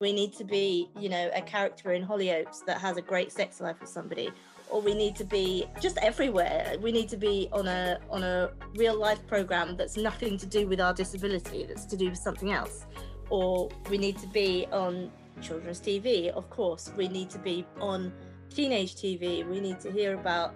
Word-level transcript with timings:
We 0.00 0.12
need 0.12 0.32
to 0.34 0.44
be, 0.44 0.88
you 0.96 1.08
know, 1.08 1.28
a 1.34 1.42
character 1.42 1.92
in 1.92 2.06
Hollyoaks 2.06 2.64
that 2.66 2.78
has 2.78 2.96
a 2.96 3.02
great 3.02 3.32
sex 3.32 3.60
life 3.60 3.80
with 3.80 3.88
somebody. 3.88 4.30
Or 4.70 4.80
we 4.80 4.94
need 4.94 5.16
to 5.16 5.24
be 5.24 5.66
just 5.80 5.98
everywhere. 5.98 6.76
We 6.80 6.92
need 6.92 7.08
to 7.08 7.16
be 7.16 7.48
on 7.50 7.66
a 7.66 7.98
on 8.08 8.22
a 8.22 8.50
real 8.76 8.96
life 8.96 9.26
program 9.26 9.76
that's 9.76 9.96
nothing 9.96 10.38
to 10.38 10.46
do 10.46 10.68
with 10.68 10.80
our 10.80 10.94
disability, 10.94 11.64
that's 11.64 11.84
to 11.86 11.96
do 11.96 12.10
with 12.10 12.18
something 12.18 12.52
else. 12.52 12.86
Or 13.28 13.70
we 13.90 13.98
need 13.98 14.18
to 14.18 14.28
be 14.28 14.68
on 14.70 15.10
children's 15.40 15.80
TV, 15.80 16.28
of 16.28 16.48
course. 16.48 16.92
We 16.96 17.08
need 17.08 17.28
to 17.30 17.38
be 17.40 17.66
on 17.80 18.12
teenage 18.54 18.94
TV. 18.94 19.44
We 19.48 19.58
need 19.58 19.80
to 19.80 19.90
hear 19.90 20.14
about 20.14 20.54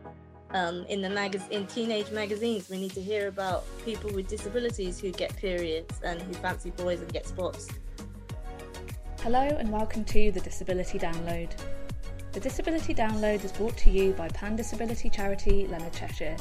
um, 0.50 0.84
in 0.88 1.02
the 1.02 1.10
mag- 1.10 1.42
in 1.50 1.66
teenage 1.66 2.12
magazines. 2.12 2.70
We 2.70 2.78
need 2.78 2.92
to 2.92 3.02
hear 3.02 3.26
about 3.26 3.64
people 3.84 4.12
with 4.12 4.28
disabilities 4.28 5.00
who 5.00 5.10
get 5.10 5.36
periods 5.36 6.00
and 6.04 6.22
who 6.22 6.32
fancy 6.34 6.70
boys 6.70 7.00
and 7.00 7.12
get 7.12 7.26
spots. 7.26 7.68
Hello 9.22 9.38
and 9.38 9.70
welcome 9.70 10.04
to 10.06 10.32
the 10.32 10.40
Disability 10.40 10.98
Download. 10.98 11.48
The 12.32 12.40
Disability 12.40 12.92
Download 12.92 13.44
is 13.44 13.52
brought 13.52 13.76
to 13.76 13.88
you 13.88 14.14
by 14.14 14.26
Pan 14.30 14.56
Disability 14.56 15.08
charity 15.08 15.68
Leonard 15.68 15.92
Cheshire. 15.92 16.36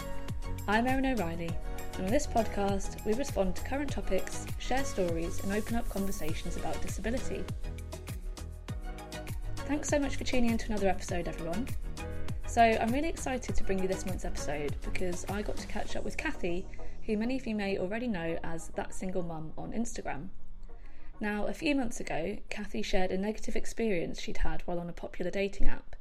I'm 0.67 0.87
Erin 0.87 1.05
O'Reilly, 1.05 1.51
and 1.93 2.05
on 2.05 2.11
this 2.11 2.25
podcast, 2.25 3.05
we 3.05 3.13
respond 3.13 3.55
to 3.55 3.63
current 3.65 3.91
topics, 3.91 4.47
share 4.57 4.83
stories, 4.83 5.43
and 5.43 5.53
open 5.53 5.75
up 5.75 5.87
conversations 5.89 6.57
about 6.57 6.81
disability. 6.81 7.43
Thanks 9.57 9.87
so 9.87 9.99
much 9.99 10.15
for 10.15 10.23
tuning 10.23 10.49
in 10.49 10.57
to 10.57 10.65
another 10.65 10.87
episode, 10.87 11.27
everyone. 11.27 11.67
So, 12.47 12.63
I'm 12.63 12.91
really 12.91 13.09
excited 13.09 13.53
to 13.55 13.63
bring 13.63 13.77
you 13.77 13.87
this 13.87 14.07
month's 14.07 14.25
episode 14.25 14.75
because 14.81 15.23
I 15.29 15.43
got 15.43 15.57
to 15.57 15.67
catch 15.67 15.95
up 15.95 16.03
with 16.03 16.17
Cathy, 16.17 16.65
who 17.05 17.15
many 17.15 17.37
of 17.37 17.45
you 17.45 17.53
may 17.53 17.77
already 17.77 18.07
know 18.07 18.39
as 18.43 18.69
That 18.69 18.91
Single 18.91 19.21
Mum 19.21 19.53
on 19.55 19.71
Instagram. 19.71 20.29
Now, 21.21 21.45
a 21.45 21.53
few 21.53 21.75
months 21.75 21.99
ago, 21.99 22.39
Cathy 22.49 22.81
shared 22.81 23.11
a 23.11 23.17
negative 23.17 23.55
experience 23.55 24.19
she'd 24.19 24.37
had 24.37 24.63
while 24.63 24.79
on 24.79 24.89
a 24.89 24.93
popular 24.93 25.29
dating 25.29 25.67
app, 25.67 25.95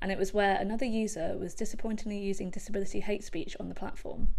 and 0.00 0.12
it 0.12 0.18
was 0.18 0.32
where 0.32 0.54
another 0.54 0.86
user 0.86 1.36
was 1.36 1.52
disappointingly 1.52 2.20
using 2.20 2.48
disability 2.48 3.00
hate 3.00 3.24
speech 3.24 3.56
on 3.58 3.68
the 3.68 3.74
platform. 3.74 4.36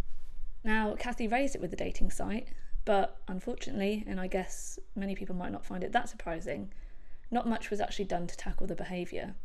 Now, 0.64 0.96
Cathy 0.98 1.28
raised 1.28 1.56
it 1.56 1.62
with 1.62 1.72
the 1.72 1.76
dating 1.76 2.10
site, 2.10 2.48
but 2.86 3.18
unfortunately, 3.28 4.06
and 4.08 4.18
I 4.18 4.28
guess 4.28 4.80
many 4.96 5.14
people 5.14 5.36
might 5.36 5.52
not 5.52 5.66
find 5.66 5.84
it 5.84 5.92
that 5.92 6.08
surprising, 6.08 6.72
not 7.30 7.46
much 7.46 7.70
was 7.70 7.82
actually 7.82 8.06
done 8.06 8.26
to 8.28 8.38
tackle 8.38 8.66
the 8.66 8.76
behaviour. 8.76 9.36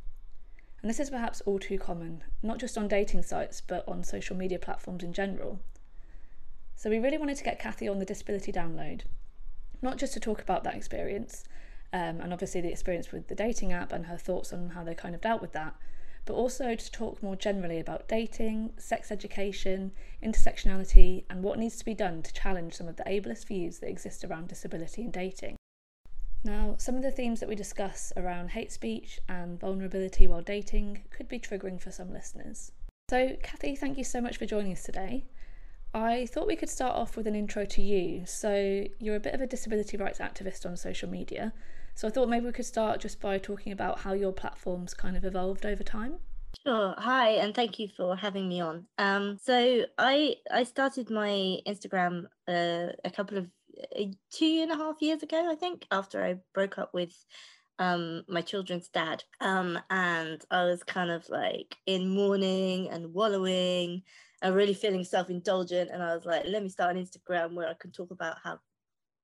And 0.81 0.89
this 0.89 1.01
is 1.01 1.11
perhaps 1.11 1.41
all 1.41 1.59
too 1.59 1.81
common, 1.81 2.23
not 2.41 2.59
just 2.59 2.79
on 2.79 2.87
dating 2.87 3.25
sites, 3.25 3.61
but 3.61 3.83
on 3.89 4.05
social 4.05 4.37
media 4.37 4.61
platforms 4.61 5.03
in 5.03 5.13
general. 5.13 5.59
So 6.77 6.89
we 6.89 7.01
really 7.01 7.19
wanted 7.19 7.39
to 7.39 7.45
get 7.45 7.59
Cathy 7.59 7.89
on 7.89 7.99
the 7.99 8.05
Disability 8.05 8.53
Download, 8.53 9.01
not 9.83 9.97
just 9.97 10.13
to 10.15 10.21
talk 10.21 10.41
about 10.41 10.65
that 10.65 10.75
experience, 10.75 11.45
um, 11.93 12.21
and 12.21 12.33
obviously 12.33 12.61
the 12.61 12.71
experience 12.71 13.13
with 13.13 13.29
the 13.29 13.35
dating 13.35 13.73
app 13.73 13.93
and 13.93 14.07
her 14.07 14.19
thoughts 14.19 14.53
on 14.53 14.71
how 14.71 14.85
they 14.85 14.95
kind 14.95 15.15
of 15.15 15.21
dealt 15.21 15.41
with 15.41 15.53
that, 15.53 15.75
but 16.27 16.35
also 16.35 16.75
to 16.75 16.93
talk 16.93 17.23
more 17.23 17.37
generally 17.37 17.81
about 17.81 18.07
dating, 18.07 18.71
sex 18.77 19.11
education, 19.11 19.93
intersectionality, 20.23 21.25
and 21.31 21.43
what 21.43 21.59
needs 21.59 21.77
to 21.77 21.85
be 21.85 21.95
done 21.95 22.23
to 22.23 22.33
challenge 22.35 22.75
some 22.75 22.89
of 22.89 22.97
the 22.97 23.05
ableist 23.05 23.47
views 23.47 23.79
that 23.79 23.89
exist 23.89 24.25
around 24.25 24.49
disability 24.49 25.03
and 25.03 25.13
dating. 25.13 25.57
Now, 26.45 26.77
some 26.79 26.95
of 26.95 27.03
the 27.03 27.11
themes 27.11 27.41
that 27.41 27.49
we 27.49 27.57
discuss 27.57 28.13
around 28.17 28.51
hate 28.51 28.71
speech 28.71 29.19
and 29.29 29.59
vulnerability 29.59 30.27
while 30.27 30.43
dating 30.43 31.05
could 31.11 31.29
be 31.29 31.41
triggering 31.41 31.81
for 31.81 31.91
some 31.91 32.13
listeners. 32.13 32.73
So, 33.11 33.37
Cathy, 33.43 33.75
thank 33.75 33.97
you 33.97 34.05
so 34.05 34.21
much 34.21 34.37
for 34.37 34.47
joining 34.47 34.73
us 34.73 34.83
today. 34.83 35.25
I 35.95 36.27
thought 36.27 36.47
we 36.47 36.57
could 36.57 36.69
start 36.69 36.95
off 36.95 37.17
with 37.17 37.27
an 37.27 37.35
intro 37.35 37.65
to 37.65 37.83
you. 37.83 38.25
So, 38.27 38.85
you're 38.99 39.17
a 39.17 39.21
bit 39.21 39.35
of 39.35 39.41
a 39.41 39.47
disability 39.47 39.97
rights 39.97 40.19
activist 40.19 40.67
on 40.67 40.77
social 40.77 41.09
media. 41.09 41.53
So, 41.95 42.09
I 42.09 42.11
thought 42.11 42.29
maybe 42.29 42.47
we 42.47 42.53
could 42.53 42.67
start 42.67 43.01
just 43.01 43.21
by 43.21 43.39
talking 43.39 43.73
about 43.73 44.01
how 44.01 44.13
your 44.13 44.33
platform's 44.33 44.95
kind 44.95 45.17
of 45.17 45.25
evolved 45.25 45.65
over 45.65 45.83
time. 45.83 46.19
Sure. 46.67 46.95
Hi, 46.99 47.31
and 47.31 47.55
thank 47.55 47.79
you 47.79 47.89
for 47.89 48.17
having 48.17 48.49
me 48.49 48.61
on. 48.61 48.87
Um, 48.99 49.39
so 49.41 49.83
I 49.99 50.37
I 50.51 50.65
started 50.65 51.11
my 51.11 51.59
Instagram 51.67 52.25
uh, 52.47 52.93
a 53.05 53.11
couple 53.15 53.39
of 53.39 53.49
two 54.31 54.61
and 54.63 54.73
a 54.73 54.77
half 54.77 55.01
years 55.01 55.23
ago, 55.23 55.51
I 55.51 55.55
think, 55.55 55.87
after 55.91 56.25
I 56.25 56.39
broke 56.55 56.79
up 56.79 56.93
with 56.95 57.15
um, 57.79 58.25
my 58.29 58.41
children's 58.41 58.89
dad. 58.89 59.25
Um, 59.41 59.79
and 59.91 60.45
I 60.51 60.65
was 60.65 60.83
kind 60.83 61.11
of 61.11 61.29
like 61.29 61.77
in 61.87 62.09
mourning 62.09 62.89
and 62.91 63.15
wallowing 63.15 64.03
and 64.43 64.55
really 64.55 64.75
feeling 64.75 65.05
self 65.05 65.31
indulgent. 65.31 65.91
And 65.91 66.03
I 66.03 66.15
was 66.15 66.25
like, 66.25 66.45
let 66.47 66.63
me 66.63 66.69
start 66.69 66.97
an 66.97 67.05
Instagram 67.05 67.55
where 67.55 67.69
I 67.69 67.75
can 67.75 67.91
talk 67.91 68.11
about 68.11 68.37
how 68.43 68.59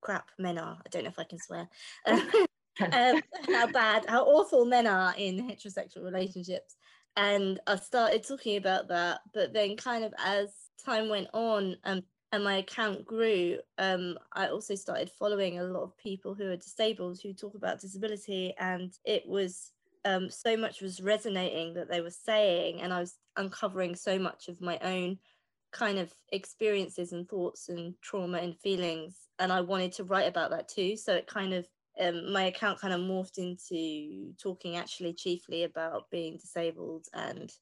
crap 0.01 0.31
men 0.39 0.59
are. 0.59 0.79
I 0.85 0.89
don't 0.91 1.05
know 1.05 1.11
if 1.11 1.19
I 1.19 1.25
can 1.25 1.39
swear. 1.39 1.69
um, 2.07 3.21
how 3.47 3.67
bad, 3.73 4.05
how 4.09 4.25
awful 4.25 4.65
men 4.65 4.87
are 4.87 5.15
in 5.17 5.49
heterosexual 5.49 6.05
relationships. 6.05 6.77
And 7.17 7.61
I 7.67 7.77
started 7.77 8.27
talking 8.27 8.57
about 8.57 8.89
that. 8.89 9.21
But 9.33 9.53
then, 9.53 9.77
kind 9.77 10.05
of 10.05 10.13
as 10.19 10.51
time 10.85 11.09
went 11.09 11.29
on, 11.33 11.77
um, 11.85 12.03
and 12.33 12.43
my 12.43 12.57
account 12.57 13.05
grew, 13.07 13.59
um, 13.79 14.19
I 14.33 14.49
also 14.49 14.75
started 14.75 15.09
following 15.09 15.61
a 15.61 15.65
lot 15.65 15.85
of 15.85 15.97
people 15.97 16.35
who 16.35 16.51
are 16.51 16.57
disabled 16.57 17.21
who 17.23 17.33
talk 17.33 17.55
about 17.55 17.81
disability, 17.81 18.55
and 18.59 18.93
it 19.05 19.23
was 19.27 19.71
um, 20.05 20.31
so 20.31 20.57
much 20.57 20.81
was 20.81 21.01
resonating 21.01 21.75
that 21.75 21.91
they 21.91 22.01
were 22.01 22.11
saying, 22.11 22.81
and 22.83 22.93
I 22.93 23.01
was 23.01 23.17
uncovering 23.37 23.95
so 23.97 24.19
much 24.19 24.49
of 24.49 24.61
my 24.61 24.79
own 24.79 25.19
kind 25.73 25.99
of 25.99 26.13
experiences 26.31 27.13
and 27.13 27.29
thoughts 27.29 27.69
and 27.69 27.95
trauma 28.03 28.39
and 28.39 28.59
feelings, 28.59 29.17
and 29.39 29.53
I 29.53 29.61
wanted 29.61 29.93
to 29.93 30.05
write 30.05 30.29
about 30.29 30.51
that 30.51 30.69
too. 30.69 30.97
So 30.97 31.15
it 31.15 31.27
kind 31.27 31.55
of 31.55 31.67
um, 32.01 32.33
my 32.33 32.45
account 32.45 32.81
kind 32.81 32.93
of 32.93 33.01
morphed 33.01 33.39
into 33.39 34.33
talking 34.41 34.77
actually 34.77 35.15
chiefly 35.15 35.63
about 35.63 36.11
being 36.11 36.39
disabled 36.39 37.07
and 37.15 37.53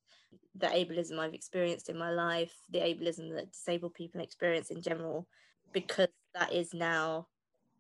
the 0.55 0.69
ableism 0.69 1.19
I've 1.19 1.35
experienced 1.35 1.89
in 1.89 1.99
my 1.99 2.11
life, 2.11 2.55
the 2.71 2.79
ableism 2.79 3.35
that 3.35 3.53
disabled 3.53 3.95
people 3.95 4.21
experience 4.21 4.71
in 4.71 4.81
general, 4.81 5.27
because 5.73 6.09
that 6.35 6.53
is 6.53 6.73
now 6.73 7.27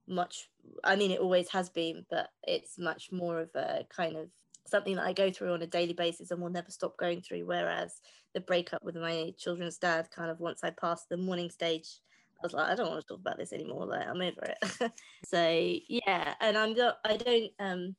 much, 0.06 0.48
I 0.84 0.96
mean, 0.96 1.10
it 1.10 1.20
always 1.20 1.48
has 1.50 1.70
been, 1.70 2.04
but 2.10 2.28
it's 2.42 2.78
much 2.78 3.10
more 3.12 3.40
of 3.40 3.50
a 3.54 3.86
kind 3.94 4.16
of 4.16 4.28
something 4.72 4.96
that 4.96 5.06
I 5.06 5.12
go 5.12 5.30
through 5.30 5.52
on 5.52 5.62
a 5.62 5.66
daily 5.66 5.92
basis 5.92 6.32
and 6.32 6.42
will 6.42 6.50
never 6.50 6.70
stop 6.70 6.96
going 6.96 7.20
through. 7.20 7.46
Whereas 7.46 8.00
the 8.34 8.40
breakup 8.40 8.82
with 8.82 8.96
my 8.96 9.32
children's 9.38 9.78
dad, 9.78 10.08
kind 10.10 10.30
of 10.30 10.40
once 10.40 10.64
I 10.64 10.70
passed 10.70 11.08
the 11.08 11.16
mourning 11.16 11.50
stage, 11.50 12.00
I 12.42 12.46
was 12.46 12.52
like, 12.52 12.68
I 12.68 12.74
don't 12.74 12.90
want 12.90 13.00
to 13.02 13.06
talk 13.06 13.20
about 13.20 13.38
this 13.38 13.52
anymore. 13.52 13.86
Like, 13.86 14.08
I'm 14.08 14.20
over 14.20 14.42
it. 14.42 14.92
so 15.24 15.76
yeah, 15.88 16.34
and 16.40 16.58
I'm 16.58 16.74
not, 16.74 16.96
I 17.04 17.16
don't, 17.16 17.52
um, 17.60 17.94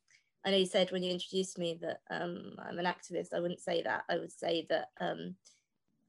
I 0.46 0.52
know 0.52 0.58
you 0.58 0.66
said 0.66 0.92
when 0.92 1.04
you 1.04 1.12
introduced 1.12 1.58
me 1.58 1.80
that 1.82 2.02
um, 2.10 2.56
I'm 2.60 2.78
an 2.80 2.86
activist. 2.86 3.34
I 3.34 3.40
wouldn't 3.40 3.62
say 3.62 3.82
that. 3.84 4.04
I 4.10 4.18
would 4.18 4.32
say 4.32 4.66
that 4.70 4.90
um, 5.00 5.36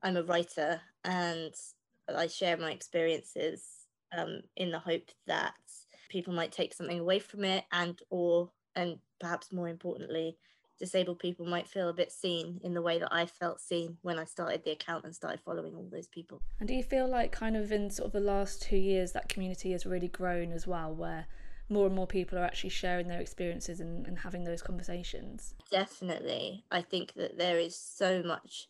I'm 0.03 0.17
a 0.17 0.25
writer 0.25 0.81
and 1.05 1.55
I 2.09 2.27
share 2.27 2.57
my 2.57 2.73
experiences 2.73 3.63
um, 4.17 4.41
in 4.57 4.73
the 4.73 4.81
hope 4.81 5.11
that 5.27 5.55
people 6.09 6.35
might 6.35 6.53
take 6.53 6.75
something 6.75 6.99
away 6.99 7.19
from 7.19 7.45
it 7.45 7.65
and 7.73 8.01
or 8.11 8.51
and 8.77 8.99
perhaps 9.21 9.53
more 9.53 9.69
importantly 9.69 10.37
disabled 10.79 11.19
people 11.19 11.47
might 11.47 11.69
feel 11.69 11.89
a 11.89 11.95
bit 11.95 12.13
seen 12.13 12.61
in 12.63 12.75
the 12.75 12.83
way 12.83 12.99
that 12.99 13.13
I 13.13 13.27
felt 13.27 13.61
seen 13.61 13.99
when 14.03 14.19
I 14.19 14.25
started 14.25 14.65
the 14.65 14.73
account 14.73 15.05
and 15.05 15.15
started 15.15 15.41
following 15.45 15.75
all 15.75 15.89
those 15.91 16.09
people. 16.09 16.43
And 16.59 16.69
do 16.69 16.75
you 16.75 16.83
feel 16.83 17.09
like 17.09 17.33
kind 17.33 17.57
of 17.57 17.73
in 17.73 17.91
sort 17.91 18.07
of 18.07 18.13
the 18.13 18.21
last 18.21 18.63
two 18.63 18.77
years 18.77 19.13
that 19.13 19.29
community 19.29 19.73
has 19.73 19.87
really 19.87 20.09
grown 20.09 20.53
as 20.53 20.67
well 20.67 20.95
where 20.95 21.27
more 21.69 21.87
and 21.87 21.95
more 21.95 22.07
people 22.07 22.39
are 22.39 22.45
actually 22.45 22.71
sharing 22.71 23.09
their 23.09 23.21
experiences 23.21 23.81
and, 23.81 24.07
and 24.07 24.19
having 24.19 24.45
those 24.45 24.63
conversations. 24.63 25.55
Definitely. 25.71 26.65
I 26.71 26.83
think 26.83 27.15
that 27.15 27.39
there 27.39 27.59
is 27.59 27.77
so 27.77 28.23
much 28.23 28.69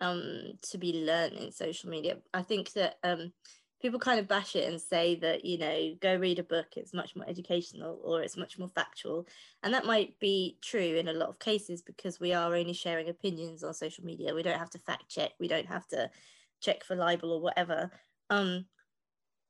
um, 0.00 0.58
to 0.70 0.78
be 0.78 0.92
learned 0.92 1.34
in 1.34 1.52
social 1.52 1.90
media. 1.90 2.16
I 2.32 2.42
think 2.42 2.72
that 2.72 2.98
um, 3.02 3.32
people 3.84 4.00
kind 4.00 4.18
of 4.18 4.26
bash 4.26 4.56
it 4.56 4.66
and 4.66 4.80
say 4.80 5.14
that, 5.16 5.44
you 5.44 5.58
know, 5.58 5.94
go 6.00 6.16
read 6.16 6.38
a 6.38 6.42
book, 6.42 6.68
it's 6.74 6.94
much 6.94 7.14
more 7.14 7.28
educational 7.28 8.00
or 8.02 8.22
it's 8.22 8.34
much 8.34 8.58
more 8.58 8.70
factual. 8.74 9.28
And 9.62 9.74
that 9.74 9.84
might 9.84 10.18
be 10.18 10.56
true 10.62 10.96
in 10.96 11.08
a 11.08 11.12
lot 11.12 11.28
of 11.28 11.38
cases 11.38 11.82
because 11.82 12.18
we 12.18 12.32
are 12.32 12.54
only 12.54 12.72
sharing 12.72 13.10
opinions 13.10 13.62
on 13.62 13.74
social 13.74 14.02
media. 14.02 14.34
We 14.34 14.42
don't 14.42 14.58
have 14.58 14.70
to 14.70 14.78
fact 14.78 15.10
check, 15.10 15.32
we 15.38 15.48
don't 15.48 15.66
have 15.66 15.86
to 15.88 16.08
check 16.62 16.82
for 16.82 16.96
libel 16.96 17.30
or 17.30 17.42
whatever. 17.42 17.90
Um, 18.30 18.64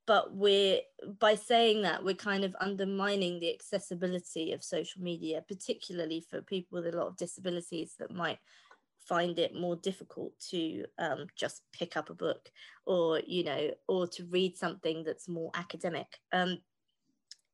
but 0.04 0.34
we're 0.34 0.80
by 1.20 1.36
saying 1.36 1.82
that 1.82 2.02
we're 2.02 2.14
kind 2.14 2.42
of 2.42 2.56
undermining 2.60 3.38
the 3.38 3.54
accessibility 3.54 4.50
of 4.50 4.64
social 4.64 5.00
media 5.00 5.44
particularly 5.46 6.26
for 6.28 6.42
people 6.42 6.82
with 6.82 6.92
a 6.92 6.98
lot 6.98 7.06
of 7.06 7.16
disabilities 7.16 7.94
that 8.00 8.10
might 8.10 8.38
find 9.08 9.38
it 9.38 9.54
more 9.54 9.76
difficult 9.76 10.32
to 10.50 10.84
um, 10.98 11.26
just 11.36 11.62
pick 11.72 11.96
up 11.96 12.10
a 12.10 12.14
book 12.14 12.50
or 12.86 13.20
you 13.26 13.44
know 13.44 13.70
or 13.88 14.06
to 14.06 14.24
read 14.26 14.56
something 14.56 15.04
that's 15.04 15.28
more 15.28 15.50
academic 15.54 16.18
um, 16.32 16.58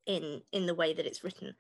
in 0.07 0.43
in 0.53 0.67
the 0.67 0.75
way 0.75 0.93
that 0.93 1.07
it's 1.07 1.25
written. 1.25 1.55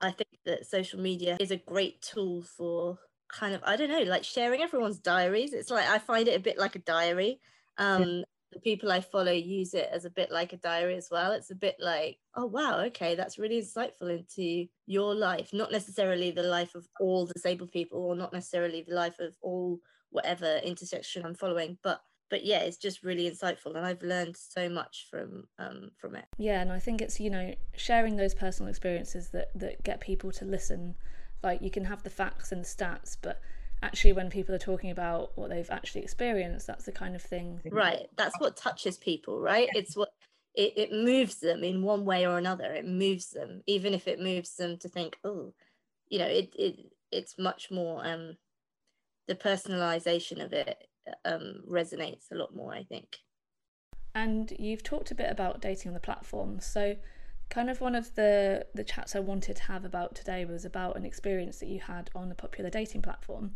I 0.00 0.10
think 0.10 0.30
that 0.44 0.66
social 0.66 1.00
media 1.00 1.36
is 1.40 1.50
a 1.50 1.56
great 1.56 2.02
tool 2.02 2.42
for 2.42 2.98
kind 3.30 3.54
of 3.54 3.60
i 3.64 3.76
don't 3.76 3.90
know 3.90 4.10
like 4.10 4.24
sharing 4.24 4.62
everyone's 4.62 4.98
diaries. 4.98 5.52
It's 5.52 5.70
like 5.70 5.88
i 5.88 5.98
find 5.98 6.28
it 6.28 6.36
a 6.36 6.40
bit 6.40 6.58
like 6.58 6.76
a 6.76 6.80
diary 6.80 7.40
um, 7.78 8.24
the 8.52 8.60
people 8.60 8.90
I 8.90 9.00
follow 9.00 9.32
use 9.32 9.74
it 9.74 9.88
as 9.92 10.04
a 10.04 10.10
bit 10.10 10.30
like 10.30 10.52
a 10.52 10.56
diary 10.56 10.96
as 10.96 11.08
well. 11.10 11.32
It's 11.32 11.50
a 11.50 11.54
bit 11.54 11.76
like, 11.78 12.18
oh 12.34 12.46
wow, 12.46 12.80
okay, 12.86 13.14
that's 13.14 13.38
really 13.38 13.60
insightful 13.60 14.10
into 14.10 14.66
your 14.86 15.14
life, 15.14 15.50
not 15.52 15.72
necessarily 15.72 16.30
the 16.30 16.42
life 16.42 16.74
of 16.74 16.86
all 17.00 17.26
disabled 17.26 17.72
people, 17.72 18.00
or 18.00 18.16
not 18.16 18.32
necessarily 18.32 18.84
the 18.86 18.94
life 18.94 19.18
of 19.18 19.34
all 19.42 19.80
whatever 20.10 20.60
intersection 20.64 21.24
I'm 21.24 21.34
following, 21.34 21.78
but 21.82 22.00
but 22.30 22.44
yeah, 22.44 22.58
it's 22.58 22.76
just 22.76 23.02
really 23.02 23.30
insightful, 23.30 23.74
and 23.74 23.86
I've 23.86 24.02
learned 24.02 24.36
so 24.36 24.68
much 24.68 25.06
from 25.10 25.44
um, 25.58 25.90
from 25.96 26.14
it. 26.14 26.26
Yeah, 26.36 26.60
and 26.60 26.70
I 26.70 26.78
think 26.78 27.00
it's 27.00 27.18
you 27.20 27.30
know 27.30 27.54
sharing 27.76 28.16
those 28.16 28.34
personal 28.34 28.68
experiences 28.68 29.30
that 29.30 29.48
that 29.54 29.82
get 29.82 30.00
people 30.00 30.30
to 30.32 30.44
listen. 30.44 30.94
Like 31.42 31.62
you 31.62 31.70
can 31.70 31.84
have 31.84 32.02
the 32.02 32.10
facts 32.10 32.52
and 32.52 32.64
the 32.64 32.68
stats, 32.68 33.16
but 33.20 33.40
actually 33.82 34.12
when 34.12 34.30
people 34.30 34.54
are 34.54 34.58
talking 34.58 34.90
about 34.90 35.36
what 35.36 35.50
they've 35.50 35.70
actually 35.70 36.02
experienced 36.02 36.66
that's 36.66 36.84
the 36.84 36.92
kind 36.92 37.14
of 37.14 37.22
thing 37.22 37.60
right 37.70 38.08
that's 38.16 38.38
what 38.40 38.56
touches 38.56 38.96
people 38.96 39.40
right? 39.40 39.68
It's 39.74 39.96
what 39.96 40.10
it, 40.54 40.72
it 40.76 40.92
moves 40.92 41.36
them 41.36 41.62
in 41.62 41.82
one 41.82 42.04
way 42.04 42.26
or 42.26 42.36
another. 42.36 42.72
It 42.72 42.86
moves 42.86 43.30
them 43.30 43.62
even 43.66 43.94
if 43.94 44.08
it 44.08 44.20
moves 44.20 44.56
them 44.56 44.76
to 44.78 44.88
think 44.88 45.16
oh 45.24 45.52
you 46.08 46.18
know 46.18 46.26
it, 46.26 46.52
it 46.58 46.76
it's 47.12 47.38
much 47.38 47.70
more 47.70 48.04
um 48.06 48.36
the 49.28 49.34
personalization 49.34 50.44
of 50.44 50.52
it 50.52 50.76
um 51.24 51.62
resonates 51.70 52.30
a 52.32 52.34
lot 52.34 52.54
more 52.54 52.74
i 52.74 52.82
think. 52.82 53.18
And 54.14 54.52
you've 54.58 54.82
talked 54.82 55.10
a 55.10 55.14
bit 55.14 55.30
about 55.30 55.60
dating 55.60 55.90
on 55.90 55.94
the 55.94 56.00
platform. 56.00 56.60
So 56.60 56.96
kind 57.50 57.70
of 57.70 57.80
one 57.80 57.94
of 57.94 58.14
the 58.14 58.66
the 58.74 58.84
chats 58.84 59.14
I 59.14 59.20
wanted 59.20 59.56
to 59.56 59.62
have 59.64 59.84
about 59.84 60.14
today 60.14 60.44
was 60.44 60.64
about 60.64 60.96
an 60.96 61.04
experience 61.04 61.58
that 61.60 61.68
you 61.68 61.80
had 61.80 62.10
on 62.14 62.28
the 62.28 62.34
popular 62.34 62.68
dating 62.68 63.02
platform 63.02 63.54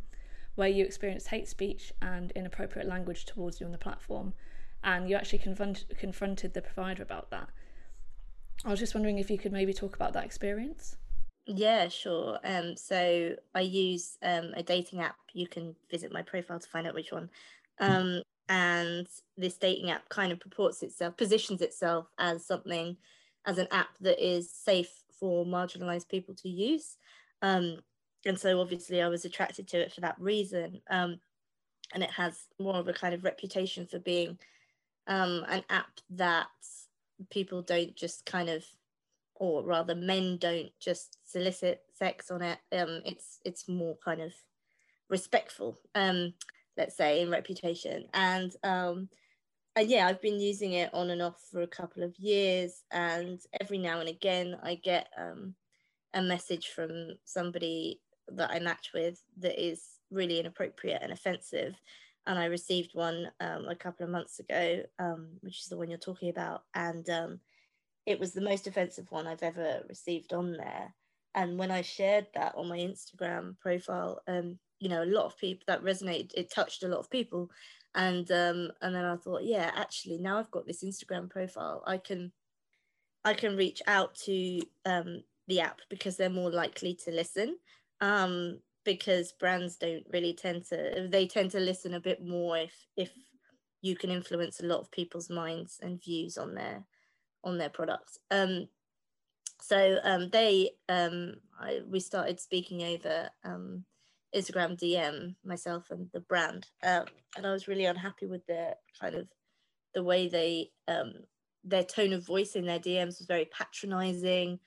where 0.55 0.69
you 0.69 0.85
experienced 0.85 1.29
hate 1.29 1.49
speech 1.49 1.93
and 2.03 2.31
inappropriate 2.33 2.87
language 2.87 3.25
towards 3.25 3.61
you 3.61 3.67
on 3.67 3.73
the 3.73 3.79
platform 3.79 4.35
and 4.85 5.09
you 5.09 5.17
actually 5.17 5.39
confront, 5.39 5.85
confronted 5.97 6.55
the 6.55 6.63
provider 6.63 7.03
about 7.03 7.31
that. 7.31 7.49
I 8.65 8.71
was 8.71 8.79
just 8.79 8.95
wondering 8.95 9.19
if 9.19 9.31
you 9.31 9.39
could 9.39 9.53
maybe 9.53 9.73
talk 9.73 9.95
about 9.95 10.13
that 10.13 10.25
experience. 10.25 10.97
Yeah, 11.47 11.89
sure. 11.89 12.39
Um, 12.45 12.77
so 12.77 13.35
I 13.55 13.61
use 13.61 14.17
um, 14.23 14.53
a 14.55 14.63
dating 14.63 15.01
app. 15.01 15.17
You 15.33 15.49
can 15.49 15.75
visit 15.91 16.13
my 16.13 16.23
profile 16.23 16.61
to 16.61 16.69
find 16.69 16.87
out 16.87 16.95
which 16.95 17.13
one. 17.13 17.31
Um, 17.81 18.23
and 18.49 19.09
this 19.37 19.57
dating 19.57 19.91
app 19.91 20.09
kind 20.09 20.31
of 20.31 20.39
purports 20.39 20.83
itself, 20.83 21.17
positions 21.17 21.63
itself 21.63 22.07
as 22.19 22.45
something 22.45 22.97
as 23.47 23.59
an 23.59 23.67
app 23.73 23.89
that 24.01 24.25
is 24.25 24.53
safe 24.53 25.03
for 25.19 25.45
marginalized 25.45 26.09
people 26.09 26.35
to 26.35 26.49
use. 26.49 26.97
Um, 27.41 27.79
and 28.25 28.39
so 28.39 28.61
obviously 28.61 29.03
I 29.03 29.09
was 29.09 29.25
attracted 29.25 29.69
to 29.69 29.81
it 29.81 29.93
for 29.93 30.01
that 30.03 30.17
reason. 30.19 30.81
Um, 30.91 31.21
and 31.95 32.03
it 32.03 32.11
has 32.11 32.47
more 32.59 32.77
of 32.77 32.89
a 32.89 32.93
kind 32.93 33.15
of 33.15 33.25
reputation 33.25 33.87
for 33.87 33.99
being 33.99 34.39
um, 35.07 35.45
an 35.49 35.63
app 35.69 36.01
that 36.11 36.49
people 37.31 37.63
don't 37.63 37.95
just 37.95 38.25
kind 38.25 38.49
of, 38.49 38.65
or 39.35 39.63
rather, 39.63 39.95
men 39.95 40.39
don't 40.39 40.71
just 40.81 41.19
solicit 41.25 41.83
sex 41.95 42.31
on 42.31 42.43
it. 42.43 42.59
Um, 42.73 43.03
it's 43.05 43.41
it's 43.45 43.69
more 43.69 43.97
kind 44.05 44.21
of 44.21 44.33
respectful, 45.09 45.79
um, 45.95 46.35
let's 46.77 46.97
say, 46.97 47.21
in 47.21 47.31
reputation. 47.31 48.07
And 48.15 48.55
um, 48.63 49.09
and 49.75 49.89
yeah, 49.89 50.07
I've 50.07 50.23
been 50.23 50.39
using 50.39 50.75
it 50.75 50.93
on 50.95 51.11
and 51.11 51.23
off 51.23 51.41
for 51.51 51.63
a 51.63 51.67
couple 51.67 52.03
of 52.03 52.17
years, 52.19 52.83
and 52.91 53.41
every 53.61 53.79
now 53.79 54.01
and 54.01 54.09
again, 54.09 54.57
I 54.63 54.77
get 54.77 55.09
um, 55.19 55.55
a 56.15 56.23
message 56.23 56.69
from 56.69 57.17
somebody 57.25 58.01
that 58.37 58.51
I 58.51 58.59
match 58.59 58.91
with 58.95 59.23
that 59.39 59.63
is 59.63 59.83
really 60.11 60.41
inappropriate 60.41 61.01
and 61.03 61.13
offensive. 61.13 61.75
And 62.27 62.39
I 62.39 62.47
received 62.47 62.95
one 62.95 63.31
um, 63.41 63.67
a 63.69 63.75
couple 63.75 64.05
of 64.05 64.11
months 64.11 64.39
ago, 64.39 64.83
um, 64.99 65.29
which 65.41 65.61
is 65.61 65.67
the 65.67 65.77
one 65.77 65.91
you're 65.91 65.99
talking 65.99 66.31
about, 66.31 66.63
and 66.75 67.09
um, 67.11 67.41
it 68.07 68.21
was 68.21 68.33
the 68.33 68.41
most 68.41 68.67
offensive 68.67 69.11
one 69.11 69.27
I've 69.27 69.43
ever 69.43 69.83
received 69.89 70.33
on 70.33 70.53
there. 70.53 70.95
And 71.35 71.59
when 71.59 71.71
I 71.71 71.83
shared 71.83 72.27
that 72.35 72.55
on 72.57 72.69
my 72.69 72.79
Instagram 72.79 73.59
profile, 73.59 74.23
um, 74.29 74.59
you 74.79 74.89
know, 74.89 75.03
a 75.03 75.07
lot 75.07 75.25
of 75.25 75.39
people 75.39 75.65
that 75.67 75.83
resonated. 75.83 76.33
It 76.35 76.53
touched 76.53 76.83
a 76.83 76.89
lot 76.89 76.99
of 76.99 77.11
people, 77.11 77.51
and 77.95 78.31
um 78.31 78.71
and 78.81 78.95
then 78.95 79.05
i 79.05 79.17
thought 79.17 79.45
yeah 79.45 79.71
actually 79.77 80.19
now 80.19 80.39
i've 80.39 80.51
got 80.51 80.67
this 80.67 80.83
instagram 80.83 81.29
profile 81.29 81.83
i 81.87 81.97
can 81.97 82.33
i 83.25 83.35
can 83.35 83.57
reach 83.57 83.83
out 83.87 84.15
to 84.15 84.61
um 84.87 85.23
the 85.49 85.61
app 85.61 85.81
because 85.91 86.17
they're 86.17 86.31
more 86.31 86.51
likely 86.51 86.95
to 86.95 87.11
listen 87.11 87.57
um 88.03 88.59
because 88.85 89.33
brands 89.33 89.77
don't 89.77 90.05
really 90.13 90.35
tend 90.35 90.65
to 90.67 91.09
they 91.11 91.27
tend 91.27 91.51
to 91.51 91.61
listen 91.61 91.95
a 91.95 92.01
bit 92.01 92.23
more 92.23 92.59
if 92.59 92.75
if 92.97 93.11
you 93.81 93.97
can 93.97 94.11
influence 94.11 94.61
a 94.61 94.67
lot 94.67 94.81
of 94.81 94.91
people's 94.91 95.31
minds 95.31 95.79
and 95.81 96.03
views 96.03 96.37
on 96.37 96.55
their 96.55 96.85
on 97.45 97.57
their 97.57 97.71
products 97.71 98.19
um 98.31 98.69
so 99.61 99.99
um 100.05 100.29
they 100.31 100.71
um 100.91 101.35
I, 101.59 101.81
we 101.89 102.01
started 102.01 102.39
speaking 102.39 102.83
over 102.83 103.31
um 103.45 103.85
Instagram 104.35 104.79
DM 104.79 105.35
myself 105.45 105.91
and 105.91 106.09
the 106.13 106.21
brand, 106.21 106.67
um, 106.83 107.05
and 107.37 107.47
I 107.47 107.53
was 107.53 107.69
really 107.69 107.85
unhappy 107.85 108.27
with 108.27 108.47
their 108.47 108.75
kind 108.99 109.15
of 109.15 109.29
the 109.95 110.03
way 110.03 110.29
they 110.29 110.71
um, 110.89 111.13
their 111.65 111.85
tone 111.85 112.13
of 112.13 112.27
voice 112.27 112.57
in 112.57 112.65
their 112.65 112.79
DMs 112.79 113.19
was 113.19 113.27
very 113.29 113.49
patronizing. 113.57 114.59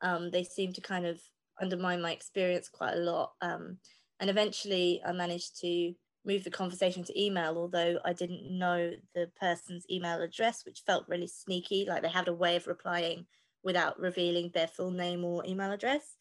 Um, 0.00 0.30
they 0.30 0.42
seemed 0.42 0.74
to 0.76 0.80
kind 0.80 1.04
of 1.04 1.20
undermine 1.60 2.02
my 2.02 2.12
experience 2.12 2.68
quite 2.68 2.94
a 2.94 3.00
lot, 3.00 3.32
um, 3.40 3.78
and 4.18 4.30
eventually 4.30 5.00
I 5.04 5.12
managed 5.12 5.60
to 5.60 5.94
move 6.24 6.44
the 6.44 6.50
conversation 6.50 7.04
to 7.04 7.20
email. 7.20 7.56
Although 7.56 7.98
I 8.04 8.12
didn't 8.12 8.58
know 8.58 8.92
the 9.14 9.30
person's 9.40 9.86
email 9.90 10.20
address, 10.20 10.64
which 10.64 10.82
felt 10.86 11.08
really 11.08 11.26
sneaky, 11.28 11.86
like 11.88 12.02
they 12.02 12.08
had 12.08 12.28
a 12.28 12.34
way 12.34 12.56
of 12.56 12.66
replying 12.66 13.26
without 13.62 13.98
revealing 14.00 14.50
their 14.54 14.68
full 14.68 14.90
name 14.90 15.24
or 15.24 15.44
email 15.46 15.70
address 15.72 16.16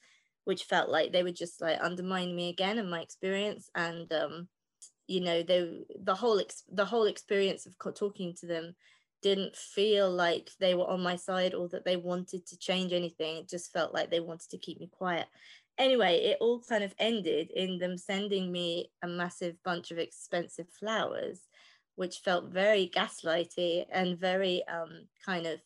which 0.46 0.64
felt 0.64 0.90
like 0.90 1.12
they 1.12 1.24
would 1.24 1.36
just 1.36 1.62
like 1.62 1.78
undermine 1.82 2.36
me 2.36 2.50
again 2.50 2.78
and 2.78 2.90
my 2.90 3.02
experience 3.02 3.70
and 3.76 4.12
um 4.12 4.48
you 5.08 5.22
know 5.22 5.44
they 5.44 5.84
the 6.04 6.16
whole 6.16 6.40
ex- 6.40 6.64
the 6.72 6.86
whole 6.86 7.06
experience 7.06 7.66
of 7.66 7.76
talking 7.96 8.34
to 8.34 8.46
them 8.46 8.76
didn't 9.22 9.56
feel 9.56 10.10
like 10.10 10.50
they 10.60 10.76
were 10.76 10.88
on 10.88 11.02
my 11.02 11.16
side 11.16 11.54
or 11.54 11.68
that 11.70 11.86
they 11.86 11.98
wanted 11.98 12.46
to 12.48 12.58
change 12.58 12.94
anything. 12.94 13.38
It 13.38 13.50
just 13.50 13.74
felt 13.74 13.94
like 13.94 14.10
they 14.10 14.20
wanted 14.20 14.50
to 14.52 14.58
keep 14.58 14.80
me 14.80 14.88
quiet. 14.88 15.28
Anyway 15.78 16.18
it 16.18 16.38
all 16.42 16.62
kind 16.62 16.84
of 16.84 16.94
ended 17.00 17.52
in 17.52 17.80
them 17.80 17.98
sending 17.98 18.52
me 18.52 18.92
a 19.02 19.08
massive 19.08 19.56
bunch 19.64 19.92
of 19.92 19.98
expensive 19.98 20.68
flowers 20.70 21.48
which 21.96 22.20
felt 22.20 22.46
very 22.46 22.90
gaslighty 22.94 23.86
and 23.92 24.18
very 24.18 24.64
um 24.68 25.08
kind 25.26 25.46
of 25.46 25.60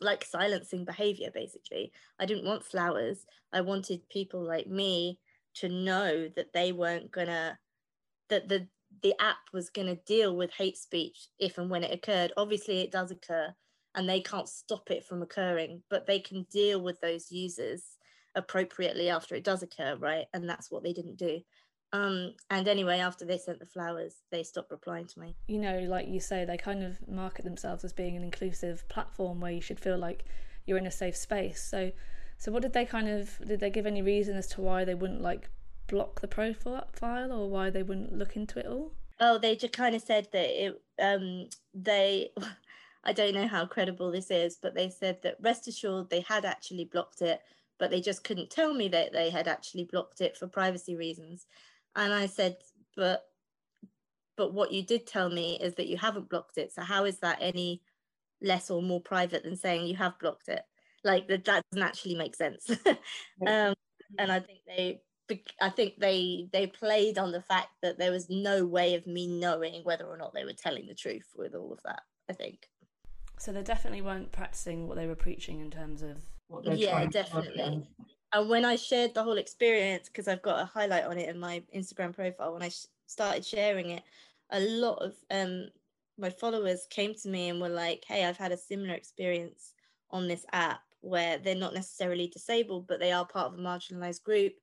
like 0.00 0.24
silencing 0.24 0.84
behavior 0.84 1.30
basically. 1.32 1.92
I 2.18 2.26
didn't 2.26 2.44
want 2.44 2.64
flowers. 2.64 3.24
I 3.52 3.60
wanted 3.60 4.08
people 4.08 4.42
like 4.42 4.66
me 4.66 5.18
to 5.54 5.68
know 5.68 6.28
that 6.36 6.52
they 6.52 6.72
weren't 6.72 7.10
gonna 7.10 7.58
that 8.28 8.48
the 8.48 8.66
the 9.02 9.14
app 9.20 9.38
was 9.52 9.70
gonna 9.70 9.96
deal 10.06 10.36
with 10.36 10.50
hate 10.52 10.76
speech 10.76 11.28
if 11.38 11.58
and 11.58 11.70
when 11.70 11.84
it 11.84 11.92
occurred 11.92 12.32
obviously 12.36 12.80
it 12.80 12.92
does 12.92 13.10
occur 13.10 13.54
and 13.94 14.08
they 14.08 14.20
can't 14.20 14.48
stop 14.48 14.90
it 14.90 15.04
from 15.04 15.22
occurring 15.22 15.82
but 15.90 16.06
they 16.06 16.18
can 16.18 16.46
deal 16.50 16.80
with 16.80 17.00
those 17.00 17.30
users 17.30 17.98
appropriately 18.34 19.08
after 19.08 19.34
it 19.34 19.44
does 19.44 19.62
occur 19.62 19.96
right 19.96 20.26
and 20.32 20.48
that's 20.48 20.70
what 20.70 20.82
they 20.82 20.92
didn't 20.92 21.16
do 21.16 21.40
um, 21.92 22.34
and 22.50 22.66
anyway, 22.68 22.98
after 23.00 23.24
they 23.24 23.36
sent 23.36 23.58
the 23.58 23.66
flowers, 23.66 24.22
they 24.30 24.42
stopped 24.42 24.70
replying 24.70 25.06
to 25.06 25.20
me. 25.20 25.36
You 25.46 25.58
know, 25.58 25.80
like 25.80 26.08
you 26.08 26.20
say, 26.20 26.44
they 26.44 26.56
kind 26.56 26.82
of 26.82 27.06
market 27.06 27.44
themselves 27.44 27.84
as 27.84 27.92
being 27.92 28.16
an 28.16 28.22
inclusive 28.22 28.88
platform 28.88 29.40
where 29.40 29.52
you 29.52 29.60
should 29.60 29.78
feel 29.78 29.98
like 29.98 30.24
you're 30.64 30.78
in 30.78 30.86
a 30.86 30.90
safe 30.90 31.16
space. 31.16 31.62
So, 31.62 31.92
so 32.38 32.50
what 32.50 32.62
did 32.62 32.72
they 32.72 32.86
kind 32.86 33.08
of 33.08 33.38
did 33.46 33.60
they 33.60 33.68
give 33.68 33.86
any 33.86 34.00
reason 34.00 34.36
as 34.36 34.46
to 34.48 34.62
why 34.62 34.84
they 34.84 34.94
wouldn't 34.94 35.20
like 35.20 35.50
block 35.86 36.20
the 36.20 36.28
profile 36.28 37.32
or 37.32 37.48
why 37.48 37.70
they 37.70 37.82
wouldn't 37.82 38.16
look 38.16 38.36
into 38.36 38.58
it 38.58 38.66
all? 38.66 38.92
Oh, 39.20 39.38
they 39.38 39.56
just 39.56 39.72
kind 39.72 39.94
of 39.94 40.02
said 40.02 40.28
that 40.32 40.64
it. 40.64 40.82
Um, 41.00 41.48
they. 41.74 42.30
I 43.04 43.12
don't 43.12 43.34
know 43.34 43.48
how 43.48 43.66
credible 43.66 44.12
this 44.12 44.30
is, 44.30 44.58
but 44.62 44.76
they 44.76 44.88
said 44.88 45.22
that 45.22 45.36
rest 45.40 45.66
assured 45.66 46.08
they 46.08 46.20
had 46.20 46.44
actually 46.44 46.84
blocked 46.84 47.20
it, 47.20 47.40
but 47.76 47.90
they 47.90 48.00
just 48.00 48.22
couldn't 48.22 48.48
tell 48.48 48.72
me 48.72 48.86
that 48.88 49.12
they 49.12 49.28
had 49.28 49.48
actually 49.48 49.88
blocked 49.90 50.20
it 50.20 50.36
for 50.36 50.46
privacy 50.46 50.94
reasons. 50.94 51.46
And 51.96 52.12
I 52.12 52.26
said, 52.26 52.58
but 52.96 53.24
but 54.36 54.54
what 54.54 54.72
you 54.72 54.82
did 54.82 55.06
tell 55.06 55.28
me 55.28 55.58
is 55.60 55.74
that 55.74 55.88
you 55.88 55.96
haven't 55.96 56.30
blocked 56.30 56.58
it. 56.58 56.72
So 56.72 56.82
how 56.82 57.04
is 57.04 57.18
that 57.18 57.38
any 57.40 57.82
less 58.40 58.70
or 58.70 58.82
more 58.82 59.00
private 59.00 59.42
than 59.42 59.56
saying 59.56 59.86
you 59.86 59.96
have 59.96 60.18
blocked 60.18 60.48
it? 60.48 60.62
Like 61.04 61.28
that, 61.28 61.44
that 61.44 61.64
doesn't 61.70 61.86
actually 61.86 62.14
make 62.14 62.34
sense. 62.34 62.70
um, 63.46 63.74
and 64.18 64.32
I 64.32 64.40
think 64.40 64.60
they 64.66 65.00
I 65.60 65.70
think 65.70 65.98
they 65.98 66.48
they 66.52 66.66
played 66.66 67.18
on 67.18 67.32
the 67.32 67.42
fact 67.42 67.68
that 67.82 67.98
there 67.98 68.10
was 68.10 68.28
no 68.28 68.66
way 68.66 68.94
of 68.94 69.06
me 69.06 69.26
knowing 69.26 69.82
whether 69.84 70.04
or 70.04 70.16
not 70.16 70.34
they 70.34 70.44
were 70.44 70.52
telling 70.52 70.86
the 70.86 70.94
truth 70.94 71.26
with 71.36 71.54
all 71.54 71.72
of 71.72 71.82
that. 71.84 72.02
I 72.28 72.32
think. 72.32 72.68
So 73.38 73.52
they 73.52 73.62
definitely 73.62 74.02
weren't 74.02 74.30
practicing 74.30 74.86
what 74.86 74.96
they 74.96 75.06
were 75.06 75.16
preaching 75.16 75.60
in 75.60 75.70
terms 75.70 76.02
of. 76.02 76.18
What 76.48 76.64
they're 76.64 76.74
yeah, 76.74 77.06
definitely 77.06 77.86
and 78.32 78.48
when 78.48 78.64
I 78.64 78.76
shared 78.76 79.14
the 79.14 79.22
whole 79.22 79.36
experience, 79.36 80.08
because 80.08 80.26
I've 80.26 80.42
got 80.42 80.60
a 80.60 80.64
highlight 80.64 81.04
on 81.04 81.18
it 81.18 81.28
in 81.28 81.38
my 81.38 81.62
Instagram 81.74 82.14
profile, 82.14 82.54
when 82.54 82.62
I 82.62 82.70
sh- 82.70 82.86
started 83.06 83.44
sharing 83.44 83.90
it, 83.90 84.02
a 84.50 84.60
lot 84.60 85.02
of 85.02 85.14
um, 85.30 85.68
my 86.18 86.30
followers 86.30 86.86
came 86.88 87.14
to 87.14 87.28
me 87.28 87.50
and 87.50 87.60
were 87.60 87.68
like, 87.68 88.04
"Hey, 88.06 88.24
I've 88.24 88.38
had 88.38 88.52
a 88.52 88.56
similar 88.56 88.94
experience 88.94 89.74
on 90.10 90.28
this 90.28 90.46
app 90.52 90.80
where 91.00 91.38
they're 91.38 91.54
not 91.54 91.74
necessarily 91.74 92.28
disabled, 92.28 92.86
but 92.86 93.00
they 93.00 93.12
are 93.12 93.26
part 93.26 93.52
of 93.52 93.58
a 93.58 93.62
marginalized 93.62 94.22
group, 94.22 94.54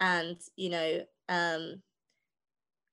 and 0.00 0.36
you 0.56 0.70
know, 0.70 1.00
um, 1.28 1.82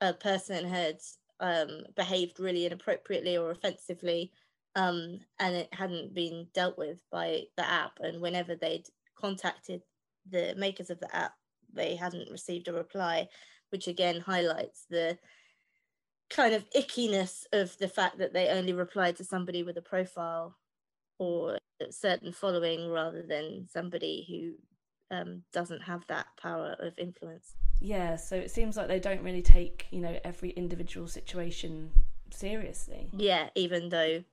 a 0.01 0.13
person 0.13 0.65
had 0.65 0.99
um, 1.39 1.83
behaved 1.95 2.39
really 2.39 2.65
inappropriately 2.65 3.37
or 3.37 3.51
offensively, 3.51 4.31
um, 4.75 5.19
and 5.39 5.55
it 5.55 5.69
hadn't 5.73 6.13
been 6.13 6.47
dealt 6.53 6.77
with 6.77 6.97
by 7.11 7.43
the 7.57 7.69
app. 7.69 7.93
And 7.99 8.21
whenever 8.21 8.55
they'd 8.55 8.87
contacted 9.19 9.81
the 10.29 10.53
makers 10.57 10.89
of 10.89 10.99
the 10.99 11.13
app, 11.15 11.33
they 11.73 11.95
hadn't 11.95 12.31
received 12.31 12.67
a 12.67 12.73
reply, 12.73 13.27
which 13.69 13.87
again 13.87 14.21
highlights 14.21 14.85
the 14.89 15.17
kind 16.29 16.55
of 16.55 16.69
ickiness 16.71 17.43
of 17.53 17.77
the 17.77 17.87
fact 17.87 18.17
that 18.17 18.33
they 18.33 18.49
only 18.49 18.73
replied 18.73 19.15
to 19.17 19.23
somebody 19.23 19.63
with 19.63 19.77
a 19.77 19.81
profile 19.81 20.57
or 21.19 21.57
a 21.81 21.91
certain 21.91 22.31
following 22.31 22.89
rather 22.89 23.23
than 23.27 23.67
somebody 23.71 24.25
who 24.27 24.63
um, 25.11 25.43
doesn't 25.53 25.81
have 25.81 26.05
that 26.07 26.27
power 26.41 26.75
of 26.79 26.97
influence. 26.97 27.55
Yeah, 27.79 28.15
so 28.15 28.35
it 28.35 28.51
seems 28.51 28.77
like 28.77 28.87
they 28.87 28.99
don't 28.99 29.21
really 29.21 29.41
take, 29.41 29.87
you 29.91 30.01
know, 30.01 30.17
every 30.23 30.51
individual 30.51 31.07
situation 31.07 31.91
seriously. 32.31 33.09
Yeah, 33.15 33.49
even 33.55 33.89
though 33.89 34.23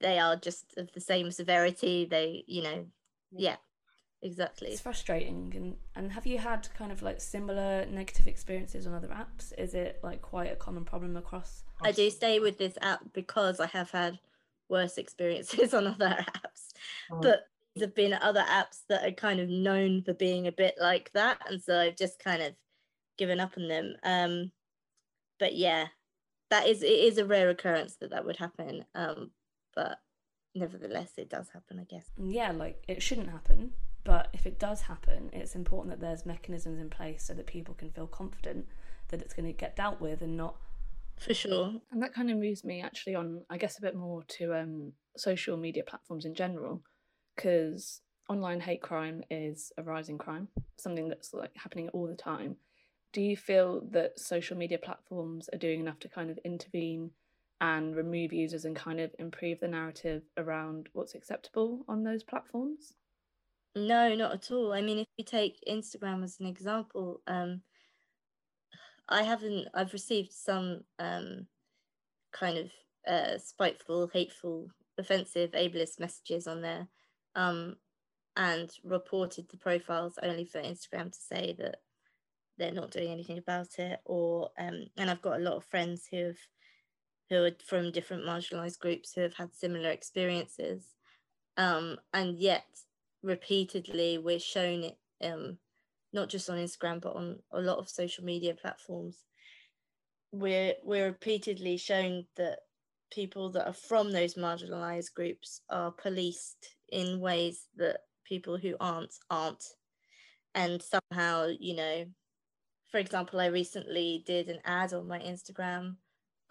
they 0.00 0.18
are 0.18 0.36
just 0.36 0.74
of 0.76 0.92
the 0.92 1.00
same 1.00 1.30
severity, 1.30 2.04
they, 2.04 2.44
you 2.46 2.62
know, 2.62 2.86
yeah, 3.30 3.56
exactly. 4.20 4.70
It's 4.70 4.80
frustrating. 4.80 5.52
And 5.56 5.76
and 5.94 6.12
have 6.12 6.26
you 6.26 6.38
had 6.38 6.68
kind 6.76 6.92
of 6.92 7.02
like 7.02 7.20
similar 7.20 7.86
negative 7.86 8.26
experiences 8.26 8.86
on 8.86 8.94
other 8.94 9.08
apps? 9.08 9.52
Is 9.56 9.74
it 9.74 10.00
like 10.02 10.20
quite 10.20 10.52
a 10.52 10.56
common 10.56 10.84
problem 10.84 11.16
across? 11.16 11.62
I 11.80 11.92
do 11.92 12.10
stay 12.10 12.38
with 12.38 12.58
this 12.58 12.76
app 12.82 13.00
because 13.12 13.60
I 13.60 13.66
have 13.66 13.90
had 13.90 14.18
worse 14.68 14.98
experiences 14.98 15.72
on 15.72 15.86
other 15.86 16.24
apps, 16.34 16.72
oh. 17.10 17.20
but 17.20 17.46
have 17.80 17.94
been 17.94 18.12
other 18.12 18.44
apps 18.48 18.80
that 18.88 19.04
are 19.04 19.12
kind 19.12 19.40
of 19.40 19.48
known 19.48 20.02
for 20.02 20.12
being 20.14 20.46
a 20.46 20.52
bit 20.52 20.74
like 20.80 21.10
that, 21.12 21.38
and 21.48 21.62
so 21.62 21.78
I've 21.78 21.96
just 21.96 22.18
kind 22.22 22.42
of 22.42 22.52
given 23.18 23.40
up 23.40 23.52
on 23.56 23.68
them. 23.68 23.94
Um, 24.02 24.52
but 25.38 25.54
yeah, 25.54 25.86
that 26.50 26.66
is 26.66 26.82
it 26.82 26.86
is 26.86 27.18
a 27.18 27.24
rare 27.24 27.48
occurrence 27.50 27.96
that 28.00 28.10
that 28.10 28.24
would 28.24 28.36
happen. 28.36 28.84
Um, 28.94 29.30
but 29.74 29.98
nevertheless, 30.54 31.12
it 31.16 31.30
does 31.30 31.48
happen, 31.52 31.78
I 31.80 31.84
guess. 31.84 32.06
Yeah, 32.18 32.52
like 32.52 32.82
it 32.88 33.02
shouldn't 33.02 33.30
happen, 33.30 33.72
but 34.04 34.28
if 34.32 34.46
it 34.46 34.58
does 34.58 34.82
happen, 34.82 35.30
it's 35.32 35.54
important 35.54 35.90
that 35.90 36.04
there's 36.04 36.26
mechanisms 36.26 36.78
in 36.78 36.90
place 36.90 37.24
so 37.24 37.34
that 37.34 37.46
people 37.46 37.74
can 37.74 37.90
feel 37.90 38.06
confident 38.06 38.66
that 39.08 39.22
it's 39.22 39.34
going 39.34 39.46
to 39.46 39.52
get 39.52 39.76
dealt 39.76 40.00
with 40.00 40.22
and 40.22 40.36
not. 40.36 40.56
For 41.18 41.34
sure. 41.34 41.72
And 41.92 42.02
that 42.02 42.14
kind 42.14 42.30
of 42.30 42.38
moves 42.38 42.64
me 42.64 42.82
actually 42.82 43.14
on, 43.14 43.44
I 43.48 43.56
guess, 43.56 43.78
a 43.78 43.82
bit 43.82 43.94
more 43.94 44.24
to 44.38 44.54
um, 44.54 44.92
social 45.16 45.56
media 45.56 45.84
platforms 45.84 46.24
in 46.24 46.34
general, 46.34 46.82
because 47.36 48.00
online 48.28 48.60
hate 48.60 48.82
crime 48.82 49.22
is 49.30 49.72
a 49.78 49.82
rising 49.82 50.18
crime, 50.18 50.48
something 50.78 51.08
that's 51.08 51.34
like 51.34 51.54
happening 51.56 51.88
all 51.90 52.06
the 52.06 52.14
time 52.14 52.56
do 53.12 53.20
you 53.20 53.36
feel 53.36 53.82
that 53.90 54.18
social 54.18 54.56
media 54.56 54.78
platforms 54.78 55.48
are 55.52 55.58
doing 55.58 55.80
enough 55.80 55.98
to 56.00 56.08
kind 56.08 56.30
of 56.30 56.38
intervene 56.44 57.10
and 57.60 57.94
remove 57.94 58.32
users 58.32 58.64
and 58.64 58.74
kind 58.74 59.00
of 59.00 59.10
improve 59.18 59.60
the 59.60 59.68
narrative 59.68 60.22
around 60.36 60.88
what's 60.94 61.14
acceptable 61.14 61.84
on 61.88 62.02
those 62.02 62.22
platforms? 62.22 62.94
No, 63.76 64.14
not 64.14 64.32
at 64.32 64.50
all. 64.50 64.72
I 64.72 64.80
mean, 64.80 64.98
if 64.98 65.06
you 65.16 65.24
take 65.24 65.62
Instagram 65.68 66.24
as 66.24 66.40
an 66.40 66.46
example, 66.46 67.20
um, 67.26 67.62
I 69.08 69.22
haven't, 69.22 69.68
I've 69.74 69.92
received 69.92 70.32
some 70.32 70.82
um, 70.98 71.46
kind 72.32 72.58
of 72.58 72.70
uh, 73.06 73.38
spiteful, 73.38 74.10
hateful, 74.12 74.68
offensive, 74.98 75.52
ableist 75.52 76.00
messages 76.00 76.46
on 76.46 76.62
there 76.62 76.88
um, 77.34 77.76
and 78.36 78.70
reported 78.84 79.48
the 79.48 79.56
profiles 79.56 80.18
only 80.22 80.44
for 80.44 80.60
Instagram 80.60 81.12
to 81.12 81.18
say 81.18 81.54
that 81.58 81.76
they're 82.58 82.72
not 82.72 82.90
doing 82.90 83.10
anything 83.10 83.38
about 83.38 83.78
it 83.78 83.98
or 84.04 84.50
um, 84.58 84.84
and 84.98 85.10
i've 85.10 85.22
got 85.22 85.40
a 85.40 85.42
lot 85.42 85.54
of 85.54 85.64
friends 85.64 86.06
who 86.10 86.26
have 86.26 86.36
who 87.32 87.44
are 87.44 87.50
from 87.64 87.90
different 87.90 88.24
marginalized 88.24 88.78
groups 88.78 89.12
who 89.14 89.22
have 89.22 89.34
had 89.34 89.54
similar 89.54 89.88
experiences. 89.90 90.84
Um, 91.56 91.96
and 92.12 92.38
yet 92.38 92.64
repeatedly 93.22 94.18
we're 94.18 94.38
shown 94.38 94.84
it 94.84 94.98
um, 95.22 95.56
not 96.12 96.28
just 96.28 96.50
on 96.50 96.58
instagram 96.58 97.00
but 97.00 97.14
on 97.14 97.38
a 97.52 97.60
lot 97.60 97.78
of 97.78 97.88
social 97.88 98.24
media 98.24 98.54
platforms. 98.54 99.24
We're 100.30 100.74
we're 100.84 101.06
repeatedly 101.06 101.78
shown 101.78 102.26
that 102.36 102.58
people 103.12 103.50
that 103.50 103.66
are 103.66 103.72
from 103.72 104.10
those 104.10 104.34
marginalized 104.34 105.14
groups 105.14 105.60
are 105.70 105.90
policed 105.90 106.74
in 106.90 107.20
ways 107.20 107.68
that 107.76 108.00
people 108.24 108.56
who 108.56 108.74
aren't 108.80 109.14
aren't 109.30 109.64
and 110.54 110.82
somehow 110.82 111.48
you 111.58 111.76
know 111.76 112.04
for 112.92 112.98
example, 112.98 113.40
I 113.40 113.46
recently 113.46 114.22
did 114.26 114.50
an 114.50 114.58
ad 114.66 114.92
on 114.92 115.08
my 115.08 115.18
Instagram, 115.18 115.96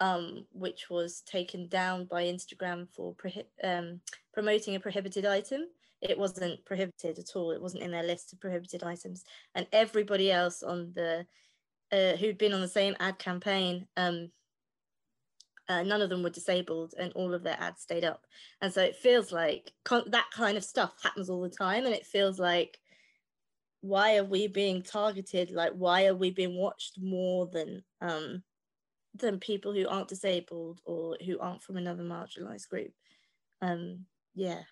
um, 0.00 0.44
which 0.50 0.90
was 0.90 1.20
taken 1.20 1.68
down 1.68 2.06
by 2.06 2.24
Instagram 2.24 2.88
for 2.92 3.14
um, 3.62 4.00
promoting 4.34 4.74
a 4.74 4.80
prohibited 4.80 5.24
item. 5.24 5.62
It 6.00 6.18
wasn't 6.18 6.64
prohibited 6.64 7.20
at 7.20 7.36
all. 7.36 7.52
It 7.52 7.62
wasn't 7.62 7.84
in 7.84 7.92
their 7.92 8.02
list 8.02 8.32
of 8.32 8.40
prohibited 8.40 8.82
items. 8.82 9.22
And 9.54 9.68
everybody 9.72 10.32
else 10.32 10.64
on 10.64 10.92
the 10.96 11.24
uh, 11.92 12.16
who'd 12.16 12.38
been 12.38 12.54
on 12.54 12.60
the 12.60 12.68
same 12.68 12.96
ad 12.98 13.18
campaign, 13.18 13.86
um, 13.96 14.32
uh, 15.68 15.82
none 15.82 16.02
of 16.02 16.10
them 16.10 16.22
were 16.22 16.30
disabled, 16.30 16.94
and 16.98 17.12
all 17.12 17.34
of 17.34 17.42
their 17.42 17.56
ads 17.60 17.82
stayed 17.82 18.04
up. 18.04 18.26
And 18.60 18.72
so 18.72 18.82
it 18.82 18.96
feels 18.96 19.32
like 19.32 19.72
con- 19.84 20.10
that 20.10 20.26
kind 20.34 20.56
of 20.56 20.64
stuff 20.64 20.94
happens 21.02 21.30
all 21.30 21.40
the 21.40 21.48
time, 21.50 21.84
and 21.84 21.94
it 21.94 22.06
feels 22.06 22.38
like 22.38 22.78
why 23.80 24.16
are 24.16 24.24
we 24.24 24.46
being 24.46 24.82
targeted? 24.82 25.50
Like 25.50 25.72
why 25.72 26.06
are 26.06 26.14
we 26.14 26.30
being 26.30 26.56
watched 26.56 26.98
more 27.00 27.46
than 27.46 27.82
um 28.00 28.42
than 29.14 29.38
people 29.40 29.74
who 29.74 29.88
aren't 29.88 30.08
disabled 30.08 30.80
or 30.84 31.18
who 31.26 31.38
aren't 31.38 31.62
from 31.62 31.76
another 31.76 32.04
marginalized 32.04 32.68
group? 32.68 32.92
Um 33.60 34.06
yeah 34.34 34.62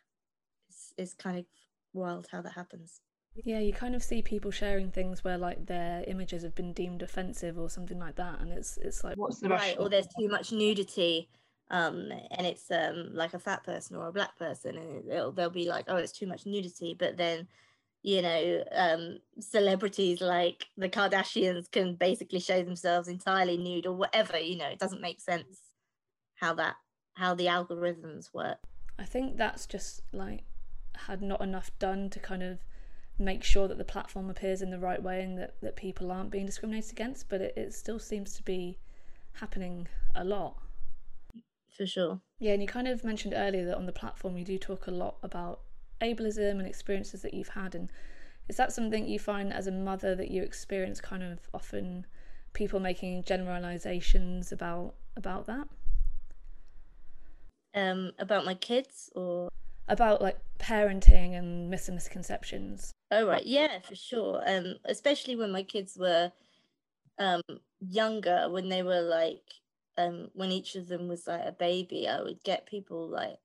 it's, 0.70 0.94
it's 0.96 1.14
kind 1.14 1.38
of 1.38 1.44
wild 1.92 2.28
how 2.30 2.40
that 2.40 2.52
happens 2.52 3.00
yeah 3.34 3.58
you 3.58 3.72
kind 3.72 3.94
of 3.94 4.02
see 4.02 4.22
people 4.22 4.50
sharing 4.50 4.90
things 4.90 5.22
where 5.22 5.38
like 5.38 5.66
their 5.66 6.04
images 6.06 6.42
have 6.42 6.54
been 6.54 6.72
deemed 6.72 7.02
offensive 7.02 7.58
or 7.58 7.70
something 7.70 7.98
like 7.98 8.16
that 8.16 8.40
and 8.40 8.50
it's 8.50 8.76
it's 8.78 9.04
like 9.04 9.16
what's 9.16 9.40
the 9.40 9.48
right 9.48 9.76
or 9.78 9.88
there's 9.88 10.08
too 10.18 10.28
much 10.28 10.52
nudity 10.52 11.28
um 11.70 12.10
and 12.32 12.46
it's 12.46 12.70
um 12.70 13.10
like 13.12 13.32
a 13.32 13.38
fat 13.38 13.62
person 13.62 13.96
or 13.96 14.08
a 14.08 14.12
black 14.12 14.36
person 14.36 14.76
and 14.76 15.08
they'll 15.08 15.50
be 15.50 15.68
like 15.68 15.84
oh 15.88 15.96
it's 15.96 16.12
too 16.12 16.26
much 16.26 16.44
nudity 16.44 16.94
but 16.98 17.16
then 17.16 17.46
you 18.02 18.22
know, 18.22 18.64
um, 18.72 19.18
celebrities 19.38 20.20
like 20.20 20.66
the 20.76 20.88
Kardashians 20.88 21.70
can 21.70 21.96
basically 21.96 22.40
show 22.40 22.62
themselves 22.62 23.08
entirely 23.08 23.58
nude 23.58 23.86
or 23.86 23.92
whatever, 23.92 24.38
you 24.38 24.56
know, 24.56 24.68
it 24.68 24.78
doesn't 24.78 25.02
make 25.02 25.20
sense 25.20 25.60
how 26.34 26.54
that 26.54 26.76
how 27.14 27.34
the 27.34 27.46
algorithms 27.46 28.32
work. 28.32 28.58
I 28.98 29.04
think 29.04 29.36
that's 29.36 29.66
just 29.66 30.02
like 30.12 30.44
had 30.96 31.20
not 31.20 31.42
enough 31.42 31.70
done 31.78 32.08
to 32.10 32.18
kind 32.18 32.42
of 32.42 32.58
make 33.20 33.44
sure 33.44 33.68
that 33.68 33.78
the 33.78 33.84
platform 33.84 34.30
appears 34.30 34.62
in 34.62 34.70
the 34.70 34.78
right 34.78 35.02
way 35.02 35.22
and 35.22 35.38
that, 35.38 35.54
that 35.60 35.76
people 35.76 36.10
aren't 36.10 36.30
being 36.30 36.46
discriminated 36.46 36.92
against, 36.92 37.28
but 37.28 37.40
it, 37.40 37.54
it 37.56 37.74
still 37.74 37.98
seems 37.98 38.34
to 38.34 38.42
be 38.42 38.78
happening 39.34 39.86
a 40.14 40.24
lot. 40.24 40.56
For 41.76 41.86
sure. 41.86 42.20
Yeah, 42.38 42.52
and 42.52 42.62
you 42.62 42.68
kind 42.68 42.88
of 42.88 43.04
mentioned 43.04 43.34
earlier 43.36 43.64
that 43.66 43.76
on 43.76 43.86
the 43.86 43.92
platform 43.92 44.36
you 44.36 44.44
do 44.44 44.58
talk 44.58 44.86
a 44.86 44.90
lot 44.90 45.16
about 45.22 45.60
ableism 46.00 46.58
and 46.58 46.66
experiences 46.66 47.22
that 47.22 47.34
you've 47.34 47.48
had 47.48 47.74
and 47.74 47.90
is 48.48 48.56
that 48.56 48.72
something 48.72 49.06
you 49.06 49.18
find 49.18 49.52
as 49.52 49.66
a 49.66 49.72
mother 49.72 50.14
that 50.14 50.30
you 50.30 50.42
experience 50.42 51.00
kind 51.00 51.22
of 51.22 51.38
often 51.52 52.06
people 52.52 52.80
making 52.80 53.22
generalizations 53.22 54.50
about 54.50 54.94
about 55.16 55.46
that 55.46 55.68
um 57.74 58.10
about 58.18 58.44
my 58.44 58.54
kids 58.54 59.10
or 59.14 59.50
about 59.88 60.22
like 60.22 60.38
parenting 60.58 61.36
and 61.36 61.70
myths 61.70 61.88
and 61.88 61.96
misconceptions 61.96 62.92
oh 63.10 63.26
right. 63.26 63.46
Yeah 63.46 63.80
for 63.80 63.94
sure. 63.94 64.42
Um 64.46 64.76
especially 64.84 65.36
when 65.36 65.52
my 65.52 65.62
kids 65.62 65.96
were 65.98 66.32
um 67.18 67.42
younger 67.80 68.48
when 68.50 68.68
they 68.68 68.82
were 68.82 69.02
like 69.02 69.42
um 69.98 70.30
when 70.34 70.52
each 70.52 70.76
of 70.76 70.88
them 70.88 71.08
was 71.08 71.26
like 71.26 71.42
a 71.46 71.52
baby 71.52 72.08
i 72.08 72.20
would 72.22 72.42
get 72.44 72.66
people 72.66 73.08
like 73.08 73.38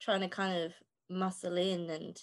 trying 0.00 0.20
to 0.20 0.28
kind 0.28 0.64
of 0.64 0.72
muscle 1.10 1.56
in 1.56 1.90
and 1.90 2.20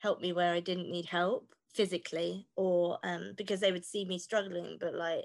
help 0.00 0.20
me 0.20 0.32
where 0.32 0.52
I 0.52 0.60
didn't 0.60 0.90
need 0.90 1.06
help 1.06 1.54
physically 1.74 2.48
or 2.56 2.98
um, 3.04 3.34
because 3.36 3.60
they 3.60 3.72
would 3.72 3.84
see 3.84 4.04
me 4.04 4.18
struggling 4.18 4.76
but 4.80 4.94
like 4.94 5.24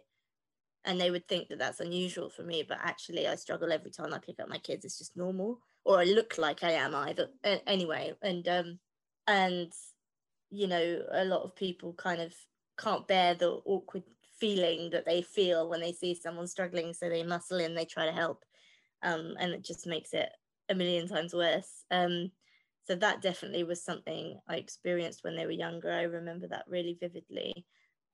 and 0.85 0.99
they 0.99 1.11
would 1.11 1.27
think 1.27 1.49
that 1.49 1.59
that's 1.59 1.79
unusual 1.79 2.29
for 2.29 2.43
me 2.43 2.63
but 2.67 2.77
actually 2.81 3.27
I 3.27 3.35
struggle 3.35 3.71
every 3.71 3.91
time 3.91 4.13
I 4.13 4.19
pick 4.19 4.39
up 4.39 4.49
my 4.49 4.57
kids. 4.59 4.85
It's 4.85 4.97
just 4.97 5.17
normal 5.17 5.59
or 5.83 5.99
I 5.99 6.05
look 6.05 6.37
like 6.37 6.63
I 6.63 6.71
am 6.71 6.95
either 6.95 7.29
anyway. 7.43 8.13
And 8.21 8.47
um 8.47 8.79
and 9.27 9.73
you 10.49 10.67
know 10.67 11.01
a 11.11 11.25
lot 11.25 11.43
of 11.43 11.55
people 11.55 11.93
kind 11.93 12.21
of 12.21 12.33
can't 12.79 13.07
bear 13.07 13.33
the 13.33 13.59
awkward 13.65 14.03
feeling 14.39 14.89
that 14.91 15.05
they 15.05 15.21
feel 15.21 15.69
when 15.69 15.81
they 15.81 15.91
see 15.91 16.13
someone 16.13 16.47
struggling 16.47 16.93
so 16.93 17.09
they 17.09 17.23
muscle 17.23 17.59
in 17.59 17.73
they 17.73 17.85
try 17.85 18.05
to 18.05 18.11
help 18.11 18.43
um, 19.03 19.35
and 19.39 19.53
it 19.53 19.63
just 19.63 19.87
makes 19.87 20.13
it 20.13 20.29
a 20.69 20.75
million 20.75 21.07
times 21.07 21.33
worse. 21.33 21.85
Um, 21.91 22.31
so 22.85 22.95
that 22.95 23.21
definitely 23.21 23.63
was 23.63 23.83
something 23.83 24.39
I 24.47 24.55
experienced 24.55 25.23
when 25.23 25.35
they 25.35 25.45
were 25.45 25.51
younger. 25.51 25.91
I 25.91 26.03
remember 26.03 26.47
that 26.47 26.65
really 26.67 26.97
vividly. 26.99 27.65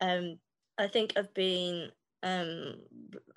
Um, 0.01 0.39
I 0.77 0.87
think 0.87 1.13
I've 1.15 1.33
been, 1.33 1.89
um, 2.23 2.75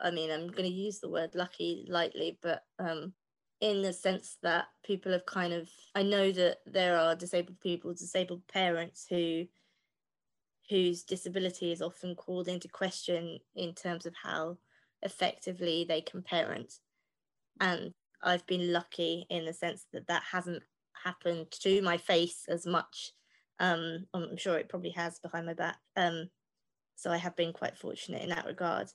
I 0.01 0.11
mean, 0.11 0.31
I'm 0.31 0.49
going 0.49 0.69
to 0.69 0.75
use 0.75 1.01
the 1.01 1.11
word 1.11 1.35
lucky 1.35 1.87
lightly, 1.89 2.39
but 2.43 2.63
um, 2.79 3.13
in 3.61 3.83
the 3.83 3.93
sense 3.93 4.37
that 4.43 4.67
people 4.85 5.13
have 5.13 5.27
kind 5.27 5.53
of, 5.53 5.69
I 5.95 6.03
know 6.03 6.31
that 6.33 6.59
there 6.67 6.99
are 6.99 7.17
disabled 7.17 7.61
people, 7.61 7.93
disabled 7.95 8.43
parents 8.49 9.07
who 9.09 9.47
whose 10.69 11.05
disability 11.05 11.71
is 11.71 11.81
often 11.81 12.17
called 12.17 12.49
into 12.49 12.67
question 12.67 13.39
in 13.55 13.73
terms 13.73 14.05
of 14.05 14.13
how 14.21 14.57
effectively 15.03 15.87
they 15.89 16.01
can 16.01 16.23
parent. 16.23 16.75
And 17.61 17.95
I've 18.23 18.47
been 18.47 18.73
lucky 18.73 19.27
in 19.31 19.45
the 19.45 19.53
sense 19.53 19.87
that 19.93 20.09
that 20.09 20.25
hasn't 20.31 20.63
happened 21.05 21.53
to 21.63 21.81
my 21.83 21.97
face 21.97 22.47
as 22.49 22.67
much. 22.67 23.13
Um, 23.61 24.07
I'm 24.13 24.37
sure 24.37 24.59
it 24.59 24.69
probably 24.69 24.91
has 24.91 25.21
behind 25.21 25.47
my 25.47 25.55
back. 25.55 25.79
Um, 25.95 26.29
so 26.97 27.11
I 27.13 27.19
have 27.19 27.37
been 27.37 27.53
quite 27.53 27.77
fortunate 27.77 28.23
in 28.23 28.31
that 28.31 28.47
regard. 28.47 28.89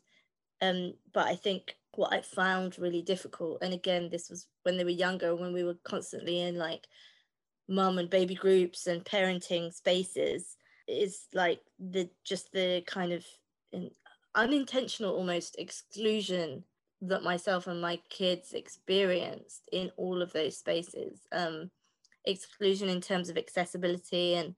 Um, 0.62 0.94
but 1.14 1.28
I 1.28 1.36
think 1.36 1.76
what 1.96 2.14
I 2.14 2.22
found 2.22 2.80
really 2.80 3.02
difficult, 3.02 3.60
and 3.62 3.74
again, 3.74 4.10
this 4.10 4.30
was 4.30 4.48
when 4.64 4.78
they 4.78 4.84
were 4.84 4.90
younger, 4.90 5.36
when 5.36 5.54
we 5.54 5.64
were 5.64 5.78
constantly 5.84 6.42
in 6.42 6.56
like 6.56 6.88
mum 7.68 7.98
and 7.98 8.10
baby 8.10 8.36
groups 8.36 8.88
and 8.88 9.04
parenting 9.04 9.74
spaces, 9.74 10.58
is 10.88 11.28
like 11.34 11.62
the 11.80 12.10
just 12.24 12.52
the 12.52 12.84
kind 12.88 13.12
of 13.14 13.26
unintentional 14.36 15.16
almost 15.16 15.56
exclusion 15.60 16.64
that 17.02 17.24
myself 17.24 17.68
and 17.68 17.82
my 17.82 18.00
kids 18.10 18.54
experienced 18.54 19.64
in 19.72 19.92
all 19.98 20.22
of 20.22 20.32
those 20.34 20.58
spaces. 20.58 21.22
Um, 21.32 21.72
exclusion 22.26 22.90
in 22.90 23.02
terms 23.02 23.30
of 23.30 23.38
accessibility 23.38 24.36
and 24.36 24.56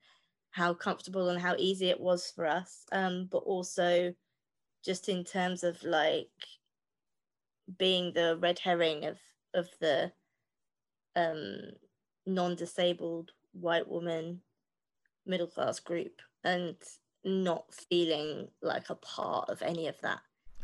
how 0.52 0.74
comfortable 0.74 1.30
and 1.30 1.42
how 1.42 1.56
easy 1.58 1.90
it 1.90 2.00
was 2.00 2.32
for 2.36 2.46
us, 2.46 2.84
um, 2.92 3.28
but 3.32 3.40
also 3.40 4.14
just 4.84 5.10
in 5.10 5.24
terms 5.24 5.64
of 5.64 5.82
like 5.84 6.28
being 7.78 8.14
the 8.14 8.38
red 8.42 8.60
herring 8.60 9.06
of 9.06 9.18
of 9.54 9.70
the 9.80 10.12
um, 11.16 11.58
non-disabled 12.26 13.32
white 13.54 13.88
woman 13.88 14.42
middle 15.26 15.48
class 15.48 15.80
group 15.80 16.22
and 16.44 16.76
not 17.24 17.66
feeling 17.74 18.48
like 18.62 18.90
a 18.90 18.96
part 18.96 19.50
of 19.50 19.62
any 19.62 19.88
of 19.88 20.00
that. 20.02 20.20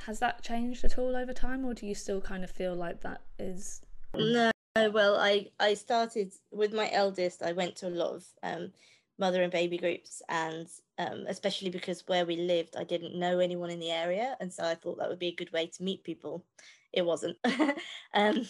Has 0.06 0.20
that 0.20 0.42
changed 0.42 0.84
at 0.84 0.98
all 0.98 1.16
over 1.16 1.34
time, 1.34 1.66
or 1.66 1.74
do 1.74 1.86
you 1.86 1.96
still 1.96 2.22
kind 2.22 2.44
of 2.44 2.52
feel 2.52 2.76
like 2.76 3.02
that 3.02 3.22
is? 3.38 3.82
No, 4.16 4.52
well, 4.76 5.18
I 5.18 5.48
I 5.60 5.74
started 5.74 6.34
with 6.52 6.74
my 6.74 6.90
eldest. 6.92 7.44
I 7.44 7.52
went 7.52 7.76
to 7.78 7.88
a 7.88 7.90
lot 7.90 8.16
of 8.16 8.26
um, 8.44 8.72
mother 9.18 9.44
and 9.44 9.52
baby 9.52 9.78
groups, 9.78 10.22
and 10.30 10.68
um, 10.98 11.26
especially 11.28 11.70
because 11.70 12.08
where 12.08 12.26
we 12.26 12.38
lived, 12.38 12.76
I 12.78 12.86
didn't 12.86 13.20
know 13.20 13.40
anyone 13.40 13.70
in 13.70 13.80
the 13.80 13.92
area, 13.92 14.38
and 14.40 14.52
so 14.52 14.64
I 14.64 14.76
thought 14.76 14.98
that 15.00 15.10
would 15.10 15.20
be 15.20 15.28
a 15.28 15.36
good 15.36 15.52
way 15.52 15.68
to 15.68 15.84
meet 15.84 16.04
people. 16.04 16.46
It 16.94 17.06
wasn't. 17.06 17.38
um, 18.14 18.48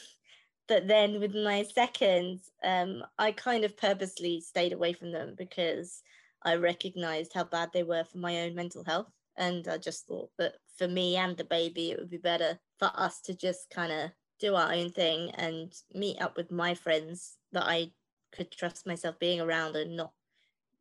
but 0.68 0.88
then 0.88 1.20
with 1.20 1.34
my 1.34 1.64
second, 1.64 2.42
um, 2.64 3.04
I 3.18 3.32
kind 3.32 3.64
of 3.64 3.76
purposely 3.76 4.40
stayed 4.42 4.74
away 4.74 4.94
from 4.94 5.12
them 5.12 5.36
because 5.38 6.04
I 6.44 6.56
recognized 6.56 7.34
how 7.34 7.44
bad 7.44 7.70
they 7.74 7.84
were 7.84 8.04
for 8.04 8.20
my 8.20 8.42
own 8.42 8.56
mental 8.56 8.84
health. 8.84 9.12
And 9.36 9.68
I 9.68 9.78
just 9.78 10.06
thought 10.06 10.30
that 10.38 10.56
for 10.78 10.88
me 10.88 11.16
and 11.16 11.36
the 11.36 11.44
baby, 11.44 11.92
it 11.92 12.00
would 12.00 12.10
be 12.10 12.18
better 12.18 12.60
for 12.78 12.92
us 12.94 13.22
to 13.22 13.34
just 13.34 13.70
kind 13.70 13.92
of 13.92 14.12
do 14.40 14.56
our 14.56 14.72
own 14.74 14.90
thing 14.90 15.32
and 15.36 15.74
meet 15.94 16.22
up 16.22 16.38
with 16.38 16.52
my 16.52 16.74
friends 16.74 17.38
that 17.52 17.64
I 17.66 17.92
could 18.32 18.52
trust 18.52 18.86
myself 18.86 19.18
being 19.20 19.42
around 19.42 19.76
and 19.76 19.98
not 19.98 20.12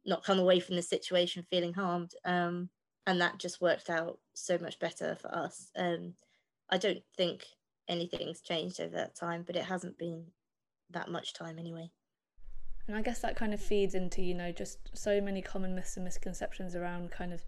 not 0.04 0.24
come 0.24 0.38
away 0.38 0.60
from 0.60 0.76
the 0.76 0.82
situation 0.82 1.46
feeling 1.50 1.74
harmed. 1.74 2.14
Um, 2.24 2.70
and 3.06 3.20
that 3.20 3.38
just 3.38 3.60
worked 3.60 3.90
out 3.90 4.18
so 4.34 4.58
much 4.58 4.78
better 4.78 5.16
for 5.16 5.34
us. 5.34 5.70
Um, 5.76 6.14
I 6.70 6.78
don't 6.78 7.02
think 7.16 7.44
anything's 7.88 8.40
changed 8.40 8.80
over 8.80 8.94
that 8.96 9.16
time, 9.16 9.44
but 9.46 9.56
it 9.56 9.64
hasn't 9.64 9.98
been 9.98 10.26
that 10.90 11.10
much 11.10 11.32
time 11.32 11.58
anyway. 11.58 11.90
And 12.86 12.96
I 12.96 13.02
guess 13.02 13.20
that 13.20 13.36
kind 13.36 13.52
of 13.52 13.60
feeds 13.60 13.94
into, 13.94 14.22
you 14.22 14.34
know, 14.34 14.50
just 14.50 14.78
so 14.94 15.20
many 15.20 15.42
common 15.42 15.74
myths 15.74 15.96
and 15.96 16.04
misconceptions 16.04 16.74
around 16.74 17.10
kind 17.10 17.32
of 17.32 17.42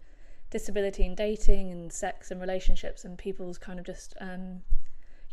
disability 0.51 1.05
and 1.05 1.17
dating 1.17 1.71
and 1.71 1.91
sex 1.91 2.29
and 2.29 2.39
relationships 2.39 3.05
and 3.05 3.17
people's 3.17 3.57
kind 3.57 3.79
of 3.79 3.85
just, 3.85 4.13
um, 4.21 4.61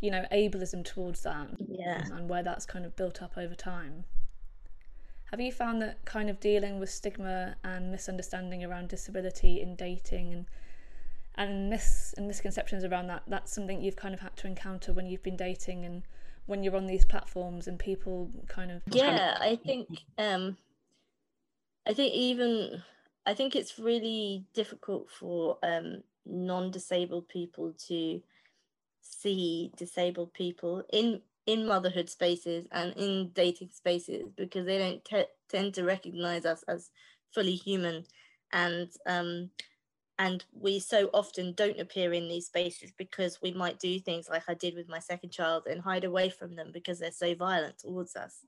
you 0.01 0.09
know, 0.09 0.25
ableism 0.31 0.83
towards 0.83 1.21
that. 1.23 1.47
Yeah. 1.67 2.01
And, 2.05 2.11
and 2.13 2.29
where 2.29 2.41
that's 2.41 2.65
kind 2.65 2.85
of 2.85 2.95
built 2.95 3.21
up 3.21 3.37
over 3.37 3.53
time. 3.53 4.05
Have 5.29 5.39
you 5.39 5.51
found 5.51 5.79
that 5.83 6.05
kind 6.05 6.27
of 6.27 6.39
dealing 6.39 6.79
with 6.79 6.89
stigma 6.89 7.55
and 7.63 7.91
misunderstanding 7.91 8.63
around 8.63 8.89
disability 8.89 9.61
in 9.61 9.75
dating 9.75 10.33
and 10.33 10.45
and 11.39 11.69
mis 11.69 12.13
and 12.17 12.27
misconceptions 12.27 12.83
around 12.83 13.07
that 13.07 13.23
that's 13.27 13.53
something 13.53 13.81
you've 13.81 13.95
kind 13.95 14.13
of 14.13 14.19
had 14.19 14.35
to 14.37 14.45
encounter 14.45 14.93
when 14.93 15.07
you've 15.07 15.23
been 15.23 15.37
dating 15.37 15.85
and 15.85 16.03
when 16.45 16.63
you're 16.63 16.75
on 16.75 16.85
these 16.85 17.05
platforms 17.05 17.67
and 17.67 17.79
people 17.79 18.29
kind 18.47 18.71
of 18.71 18.83
yeah 18.91 19.37
i 19.41 19.55
think 19.55 19.87
um 20.19 20.55
i 21.87 21.93
think 21.93 22.13
even 22.13 22.83
i 23.25 23.33
think 23.33 23.55
it's 23.55 23.79
really 23.79 24.45
difficult 24.53 25.09
for 25.09 25.57
um 25.63 26.03
non-disabled 26.25 27.27
people 27.27 27.73
to 27.87 28.21
see 29.01 29.71
disabled 29.77 30.33
people 30.33 30.83
in 30.93 31.21
in 31.49 31.65
motherhood 31.65 32.07
spaces 32.07 32.67
and 32.71 32.93
in 32.95 33.31
dating 33.33 33.69
spaces 33.73 34.29
because 34.37 34.67
they 34.67 34.77
don't 34.77 35.03
t- 35.03 35.25
tend 35.49 35.73
to 35.73 35.83
recognize 35.83 36.45
us 36.45 36.63
as 36.67 36.91
fully 37.33 37.55
human. 37.55 38.05
And 38.53 38.89
um 39.07 39.49
and 40.19 40.43
we 40.51 40.79
so 40.79 41.09
often 41.13 41.53
don't 41.53 41.79
appear 41.79 42.11
in 42.13 42.27
these 42.27 42.47
spaces 42.47 42.91
because 42.97 43.41
we 43.41 43.53
might 43.53 43.79
do 43.79 43.99
things 43.99 44.27
like 44.29 44.43
I 44.49 44.53
did 44.53 44.75
with 44.75 44.89
my 44.89 44.99
second 44.99 45.31
child 45.31 45.63
and 45.65 45.79
hide 45.79 46.03
away 46.03 46.29
from 46.29 46.55
them 46.55 46.71
because 46.73 46.99
they're 46.99 47.11
so 47.11 47.33
violent 47.35 47.79
towards 47.79 48.17
us. 48.17 48.39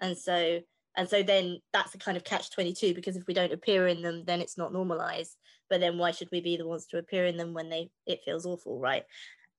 And 0.00 0.16
so 0.16 0.60
and 0.96 1.08
so 1.08 1.24
then 1.24 1.60
that's 1.72 1.94
a 1.94 1.98
kind 1.98 2.16
of 2.16 2.22
catch 2.22 2.50
22 2.50 2.94
because 2.94 3.16
if 3.16 3.26
we 3.26 3.34
don't 3.34 3.54
appear 3.54 3.88
in 3.88 4.02
them 4.02 4.24
then 4.26 4.42
it's 4.42 4.58
not 4.58 4.74
normalized. 4.74 5.36
But 5.70 5.80
then 5.80 5.96
why 5.96 6.10
should 6.10 6.28
we 6.30 6.42
be 6.42 6.58
the 6.58 6.68
ones 6.68 6.86
to 6.88 6.98
appear 6.98 7.24
in 7.24 7.38
them 7.38 7.54
when 7.54 7.70
they 7.70 7.90
it 8.06 8.20
feels 8.26 8.44
awful 8.44 8.78
right? 8.78 9.04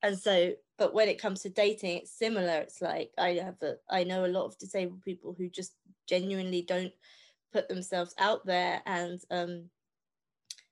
And 0.03 0.17
so 0.17 0.53
but 0.77 0.93
when 0.93 1.09
it 1.09 1.19
comes 1.19 1.41
to 1.41 1.49
dating 1.49 1.97
it's 1.97 2.15
similar. 2.15 2.59
It's 2.59 2.79
like 2.79 3.09
i 3.17 3.29
have 3.43 3.59
a 3.63 3.77
i 3.89 4.03
know 4.03 4.23
a 4.23 4.27
lot 4.27 4.45
of 4.45 4.59
disabled 4.59 5.01
people 5.01 5.33
who 5.35 5.49
just 5.49 5.73
genuinely 6.07 6.61
don't 6.61 6.93
put 7.51 7.67
themselves 7.69 8.13
out 8.19 8.45
there 8.45 8.83
and 8.85 9.19
um 9.31 9.69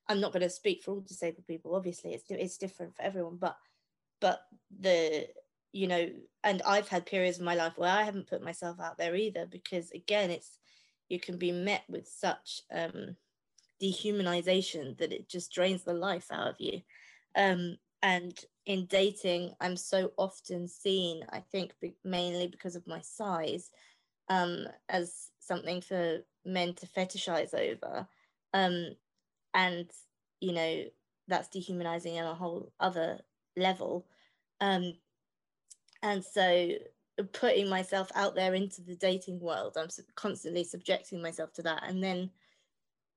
I'm 0.08 0.20
not 0.20 0.34
going 0.34 0.44
to 0.44 0.50
speak 0.50 0.84
for 0.84 0.92
all 0.92 1.02
disabled 1.02 1.48
people. 1.48 1.76
Obviously, 1.76 2.14
it's 2.14 2.26
it's 2.30 2.58
different 2.58 2.96
for 2.96 3.04
everyone, 3.04 3.38
but 3.38 3.58
but 4.20 4.42
the 4.80 5.28
you 5.72 5.88
know, 5.88 6.08
and 6.44 6.62
I've 6.62 6.88
had 6.88 7.06
periods 7.06 7.40
in 7.40 7.46
my 7.46 7.56
life 7.56 7.74
where 7.78 7.92
I 7.92 8.04
haven't 8.04 8.28
put 8.28 8.44
myself 8.44 8.80
out 8.80 8.98
there 8.98 9.16
either 9.16 9.48
because 9.48 9.92
again, 9.92 10.30
it's 10.30 10.60
you 11.10 11.20
can 11.20 11.38
be 11.38 11.52
met 11.52 11.84
with 11.90 12.08
such 12.08 12.62
um, 12.72 13.16
dehumanization 13.82 14.98
that 14.98 15.12
it 15.12 15.28
just 15.30 15.52
drains 15.52 15.84
the 15.84 15.94
life 15.94 16.28
out 16.32 16.48
of 16.48 16.56
you. 16.60 16.82
Um, 17.36 17.78
and 18.02 18.38
in 18.66 18.86
dating, 18.86 19.54
I'm 19.62 19.78
so 19.78 20.12
often 20.18 20.68
seen, 20.68 21.26
I 21.32 21.40
think, 21.40 21.74
mainly 22.04 22.48
because 22.48 22.76
of 22.76 22.88
my 22.88 23.02
size, 23.02 23.70
um, 24.30 24.68
as 24.90 25.30
something 25.40 25.82
for 25.82 26.20
men 26.46 26.74
to 26.76 26.88
fetishize 26.88 27.54
over. 27.54 28.08
Um, 28.54 28.96
and 29.54 29.90
you 30.40 30.54
know 30.54 30.84
that's 31.28 31.50
dehumanizing 31.50 32.20
on 32.20 32.26
a 32.26 32.36
whole 32.36 32.72
other 32.80 33.20
level. 33.56 34.06
Um 34.62 34.94
and 36.02 36.24
so 36.24 36.72
putting 37.32 37.70
myself 37.70 38.12
out 38.16 38.36
there 38.36 38.56
into 38.56 38.82
the 38.82 38.96
dating 38.96 39.40
world 39.40 39.78
i'm 39.78 39.88
constantly 40.16 40.64
subjecting 40.64 41.22
myself 41.22 41.54
to 41.54 41.62
that. 41.62 41.84
And 41.88 42.04
then 42.04 42.32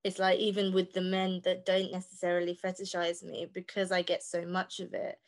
it's 0.05 0.19
like 0.19 0.39
even 0.39 0.73
with 0.73 0.93
the 0.93 1.01
men 1.01 1.41
that 1.45 1.67
don't 1.67 1.91
necessarily 1.91 2.55
fetishize 2.55 3.25
me 3.25 3.49
because 3.53 3.91
i 3.91 4.03
get 4.03 4.23
so 4.23 4.45
much 4.47 4.81
of 4.81 4.95
it 4.95 5.19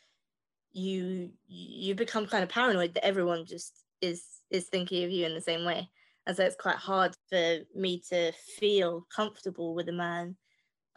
you 0.73 1.31
you 1.47 1.95
become 1.95 2.27
kind 2.27 2.43
of 2.43 2.51
paranoid 2.51 2.95
that 2.95 3.05
everyone 3.05 3.47
just 3.47 3.85
is 4.01 4.23
is 4.51 4.69
thinking 4.69 5.05
of 5.05 5.11
you 5.11 5.27
in 5.27 5.35
the 5.35 5.41
same 5.41 5.65
way. 5.65 5.89
And 6.27 6.37
so 6.37 6.45
it's 6.45 6.57
quite 6.57 6.77
hard 6.77 7.15
for 7.29 7.59
me 7.75 8.03
to 8.11 8.33
feel 8.33 9.07
comfortable 9.15 9.75
with 9.75 9.89
a 9.89 9.93
man 9.93 10.37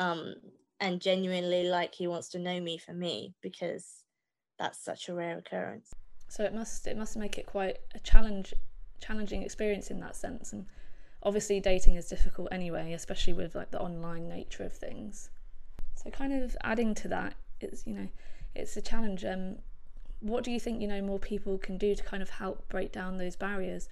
um, 0.02 0.36
and 0.80 1.00
genuinely 1.00 1.64
like 1.64 1.94
he 1.94 2.08
wants 2.08 2.30
to 2.30 2.40
know 2.40 2.60
me 2.60 2.78
for 2.78 2.94
me 2.94 3.34
because 3.42 4.04
that's 4.58 4.84
such 4.84 5.10
a 5.10 5.14
rare 5.14 5.38
occurrence. 5.38 5.92
So 6.28 6.44
it 6.44 6.54
must 6.54 6.88
it 6.88 6.98
must 6.98 7.18
make 7.18 7.38
it 7.38 7.46
quite 7.46 7.78
a 7.94 8.00
challenge 8.00 8.54
challenging 9.00 9.42
experience 9.44 9.90
in 9.90 10.00
that 10.00 10.16
sense 10.16 10.54
and 10.54 10.66
obviously 11.24 11.60
dating 11.60 11.96
is 11.96 12.08
difficult 12.08 12.48
anyway 12.52 12.94
especially 12.94 13.34
with 13.34 13.56
like 13.56 13.72
the 13.72 13.80
online 13.80 14.30
nature 14.30 14.64
of 14.64 14.72
things 14.74 15.32
so 15.96 16.08
kind 16.12 16.32
of 16.32 16.56
adding 16.64 16.94
to 16.94 17.08
that 17.08 17.34
it's 17.60 17.88
you 17.88 17.96
know 17.96 18.08
it's 18.54 18.78
a 18.78 18.82
challenge 18.82 19.26
um 19.26 19.56
what 20.22 20.44
do 20.44 20.52
you 20.52 20.60
think 20.60 20.82
you 20.82 20.88
know 20.88 21.02
more 21.02 21.20
people 21.20 21.58
can 21.58 21.78
do 21.78 21.94
to 21.96 22.04
kind 22.04 22.24
of 22.24 22.30
help 22.30 22.70
break 22.70 22.92
down 22.92 23.18
those 23.18 23.36
barriers? 23.36 23.90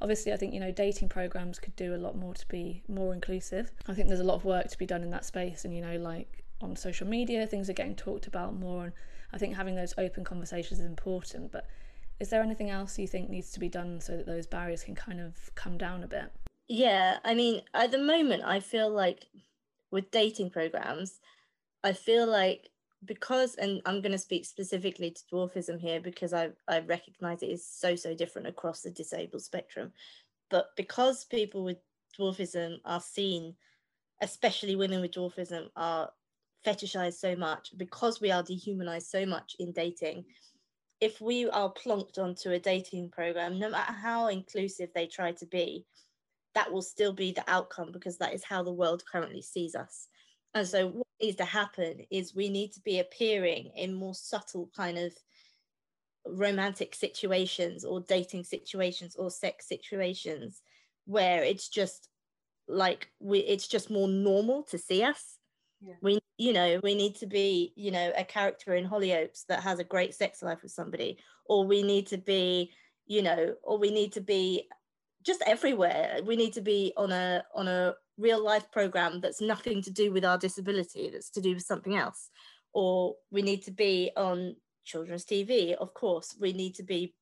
Obviously, 0.00 0.32
I 0.32 0.36
think 0.36 0.54
you 0.54 0.60
know 0.60 0.72
dating 0.72 1.08
programs 1.08 1.58
could 1.58 1.76
do 1.76 1.94
a 1.94 1.98
lot 1.98 2.16
more 2.16 2.34
to 2.34 2.48
be 2.48 2.82
more 2.88 3.12
inclusive. 3.12 3.72
I 3.86 3.94
think 3.94 4.08
there's 4.08 4.20
a 4.20 4.24
lot 4.24 4.34
of 4.34 4.44
work 4.44 4.68
to 4.68 4.78
be 4.78 4.86
done 4.86 5.02
in 5.02 5.10
that 5.10 5.24
space, 5.24 5.64
and 5.64 5.74
you 5.74 5.82
know, 5.82 5.96
like 5.96 6.44
on 6.60 6.76
social 6.76 7.06
media, 7.06 7.46
things 7.46 7.68
are 7.68 7.74
getting 7.74 7.94
talked 7.94 8.26
about 8.26 8.54
more, 8.54 8.84
and 8.84 8.92
I 9.32 9.38
think 9.38 9.56
having 9.56 9.76
those 9.76 9.94
open 9.98 10.24
conversations 10.24 10.80
is 10.80 10.86
important. 10.86 11.52
But 11.52 11.66
is 12.18 12.30
there 12.30 12.42
anything 12.42 12.70
else 12.70 12.98
you 12.98 13.06
think 13.06 13.30
needs 13.30 13.50
to 13.52 13.60
be 13.60 13.68
done 13.68 14.00
so 14.00 14.16
that 14.16 14.26
those 14.26 14.46
barriers 14.46 14.84
can 14.84 14.94
kind 14.94 15.20
of 15.20 15.54
come 15.54 15.78
down 15.78 16.02
a 16.02 16.06
bit? 16.06 16.30
Yeah, 16.68 17.18
I 17.24 17.34
mean, 17.34 17.62
at 17.74 17.90
the 17.90 17.98
moment, 17.98 18.44
I 18.44 18.60
feel 18.60 18.90
like 18.90 19.26
with 19.90 20.10
dating 20.10 20.50
programs, 20.50 21.20
I 21.82 21.92
feel 21.92 22.26
like 22.26 22.70
because, 23.04 23.54
and 23.56 23.80
I'm 23.86 24.00
going 24.00 24.12
to 24.12 24.18
speak 24.18 24.44
specifically 24.44 25.10
to 25.10 25.22
dwarfism 25.32 25.80
here 25.80 26.00
because 26.00 26.32
I, 26.32 26.50
I 26.68 26.80
recognize 26.80 27.42
it 27.42 27.50
is 27.50 27.66
so, 27.66 27.94
so 27.94 28.14
different 28.14 28.48
across 28.48 28.82
the 28.82 28.90
disabled 28.90 29.42
spectrum. 29.42 29.92
But 30.50 30.68
because 30.76 31.24
people 31.24 31.64
with 31.64 31.78
dwarfism 32.18 32.76
are 32.84 33.00
seen, 33.00 33.54
especially 34.20 34.76
women 34.76 35.00
with 35.00 35.12
dwarfism, 35.12 35.68
are 35.76 36.10
fetishized 36.66 37.14
so 37.14 37.34
much, 37.34 37.70
because 37.76 38.20
we 38.20 38.30
are 38.30 38.42
dehumanized 38.42 39.08
so 39.08 39.24
much 39.24 39.56
in 39.58 39.72
dating, 39.72 40.24
if 41.00 41.20
we 41.20 41.48
are 41.48 41.72
plonked 41.72 42.18
onto 42.18 42.50
a 42.50 42.58
dating 42.58 43.10
program, 43.10 43.58
no 43.58 43.70
matter 43.70 43.92
how 43.92 44.28
inclusive 44.28 44.90
they 44.94 45.06
try 45.06 45.32
to 45.32 45.46
be, 45.46 45.86
that 46.54 46.70
will 46.70 46.82
still 46.82 47.12
be 47.12 47.32
the 47.32 47.44
outcome 47.48 47.90
because 47.92 48.18
that 48.18 48.34
is 48.34 48.44
how 48.44 48.62
the 48.62 48.72
world 48.72 49.02
currently 49.10 49.40
sees 49.40 49.74
us. 49.74 50.08
And 50.54 50.66
so, 50.66 50.88
what 50.88 51.06
needs 51.20 51.36
to 51.36 51.44
happen 51.44 52.00
is 52.10 52.34
we 52.34 52.48
need 52.48 52.72
to 52.72 52.80
be 52.80 52.98
appearing 52.98 53.70
in 53.76 53.94
more 53.94 54.14
subtle 54.14 54.70
kind 54.76 54.98
of 54.98 55.12
romantic 56.26 56.94
situations 56.94 57.84
or 57.84 58.00
dating 58.00 58.44
situations 58.44 59.16
or 59.16 59.30
sex 59.30 59.68
situations 59.68 60.62
where 61.06 61.42
it's 61.42 61.68
just 61.68 62.08
like 62.68 63.08
we 63.20 63.40
it's 63.40 63.66
just 63.66 63.90
more 63.90 64.06
normal 64.06 64.62
to 64.62 64.78
see 64.78 65.02
us 65.02 65.38
yeah. 65.80 65.94
we 66.02 66.20
you 66.36 66.52
know 66.52 66.78
we 66.82 66.94
need 66.94 67.16
to 67.16 67.26
be 67.26 67.72
you 67.74 67.90
know 67.90 68.12
a 68.16 68.24
character 68.24 68.74
in 68.74 68.88
hollyoaks 68.88 69.44
that 69.48 69.62
has 69.62 69.78
a 69.78 69.84
great 69.84 70.14
sex 70.14 70.42
life 70.42 70.62
with 70.62 70.70
somebody 70.70 71.18
or 71.46 71.66
we 71.66 71.82
need 71.82 72.06
to 72.06 72.18
be 72.18 72.70
you 73.06 73.22
know 73.22 73.54
or 73.62 73.78
we 73.78 73.90
need 73.90 74.12
to 74.12 74.20
be 74.20 74.68
just 75.24 75.42
everywhere. 75.46 76.20
We 76.24 76.36
need 76.36 76.52
to 76.54 76.60
be 76.60 76.92
on 76.96 77.12
a 77.12 77.44
on 77.54 77.68
a 77.68 77.94
real 78.18 78.42
life 78.42 78.70
program 78.70 79.20
that's 79.20 79.40
nothing 79.40 79.82
to 79.82 79.90
do 79.90 80.12
with 80.12 80.24
our 80.24 80.38
disability 80.38 81.10
that's 81.10 81.30
to 81.30 81.40
do 81.40 81.54
with 81.54 81.62
something 81.62 81.96
else. 81.96 82.30
Or 82.72 83.16
we 83.30 83.42
need 83.42 83.62
to 83.64 83.70
be 83.70 84.10
on 84.16 84.56
children's 84.84 85.24
tv 85.24 85.74
of 85.74 85.94
course. 85.94 86.36
We 86.40 86.52
need 86.52 86.74
to 86.76 86.82
be 86.82 87.14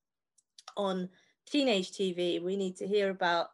on 0.76 1.08
teenage 1.50 1.92
tv 1.92 2.42
we 2.42 2.56
need 2.56 2.76
to 2.76 2.86
hear 2.86 3.10
about 3.10 3.48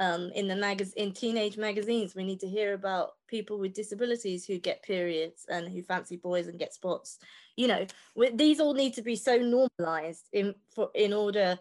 um, 0.00 0.30
in 0.34 0.48
the 0.48 0.54
magaz- 0.54 0.94
in 0.94 1.12
teenage 1.12 1.56
magazines. 1.56 2.14
We 2.14 2.24
need 2.24 2.40
to 2.40 2.48
hear 2.48 2.74
about 2.74 3.10
people 3.28 3.58
with 3.58 3.74
disabilities 3.74 4.44
who 4.44 4.58
get 4.58 4.82
periods 4.82 5.44
and 5.48 5.68
who 5.68 5.82
fancy 5.82 6.16
boys 6.16 6.46
and 6.48 6.58
get 6.58 6.74
spots 6.74 7.18
you 7.56 7.66
know 7.66 7.86
these 8.34 8.60
all 8.60 8.74
need 8.74 8.94
to 8.94 9.02
be 9.02 9.16
so 9.16 9.36
normalized 9.36 10.28
in 10.32 10.54
for 10.74 10.90
in 10.94 11.12
order 11.12 11.58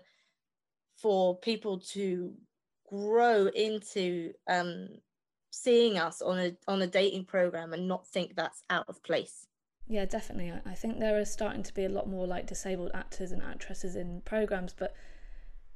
for 1.02 1.38
people 1.38 1.80
to 1.80 2.34
grow 2.90 3.48
into 3.48 4.34
um, 4.48 4.90
seeing 5.50 5.98
us 5.98 6.22
on 6.22 6.40
a 6.40 6.56
on 6.68 6.82
a 6.82 6.88
dating 6.88 7.26
program 7.26 7.74
and 7.74 7.88
not 7.88 8.08
think 8.08 8.36
that's 8.36 8.64
out 8.70 8.86
of 8.88 9.02
place. 9.04 9.48
Yeah, 9.88 10.06
definitely. 10.06 10.54
I 10.66 10.74
think 10.74 11.00
there 11.00 11.20
is 11.20 11.32
starting 11.32 11.64
to 11.64 11.74
be 11.74 11.86
a 11.86 11.90
lot 11.90 12.08
more 12.08 12.26
like 12.28 12.48
disabled 12.48 12.92
actors 12.94 13.32
and 13.32 13.42
actresses 13.42 13.96
in 13.96 14.22
programs, 14.22 14.74
but 14.74 14.94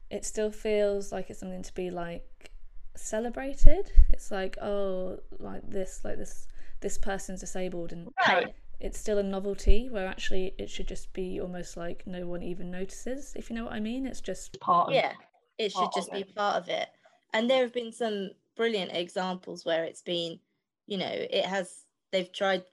it 0.10 0.24
still 0.24 0.52
feels 0.52 1.12
like 1.12 1.30
it's 1.30 1.40
something 1.40 1.64
to 1.64 1.74
be 1.74 1.90
like 1.90 2.52
celebrated. 2.96 3.92
It's 4.10 4.32
like, 4.32 4.58
oh, 4.62 5.20
like 5.40 5.70
this, 5.70 6.02
like 6.04 6.18
this, 6.18 6.48
this 6.82 6.98
person's 6.98 7.42
disabled, 7.42 7.92
and 7.92 8.10
right. 8.28 8.54
It's 8.80 9.00
still 9.00 9.18
a 9.18 9.24
novelty. 9.24 9.90
Where 9.90 10.08
actually, 10.08 10.54
it 10.58 10.70
should 10.70 10.88
just 10.88 11.14
be 11.14 11.40
almost 11.40 11.78
like 11.78 12.06
no 12.06 12.26
one 12.26 12.44
even 12.44 12.72
notices. 12.72 13.34
If 13.36 13.50
you 13.50 13.56
know 13.56 13.66
what 13.66 13.74
I 13.74 13.80
mean, 13.80 14.06
it's 14.06 14.22
just 14.22 14.60
part. 14.60 14.90
Of, 14.90 14.96
yeah, 14.96 15.14
it 15.58 15.72
should 15.72 15.90
just 15.96 16.12
be 16.12 16.22
it. 16.22 16.36
part 16.36 16.62
of 16.62 16.70
it. 16.70 16.90
And 17.34 17.50
there 17.50 17.62
have 17.62 17.74
been 17.74 17.92
some 17.92 18.32
brilliant 18.56 18.92
examples 18.94 19.66
where 19.66 19.84
it's 19.84 20.02
been, 20.02 20.40
you 20.88 20.98
know, 20.98 21.12
it 21.12 21.46
has 21.46 21.84
they've 22.12 22.32
tried 22.32 22.64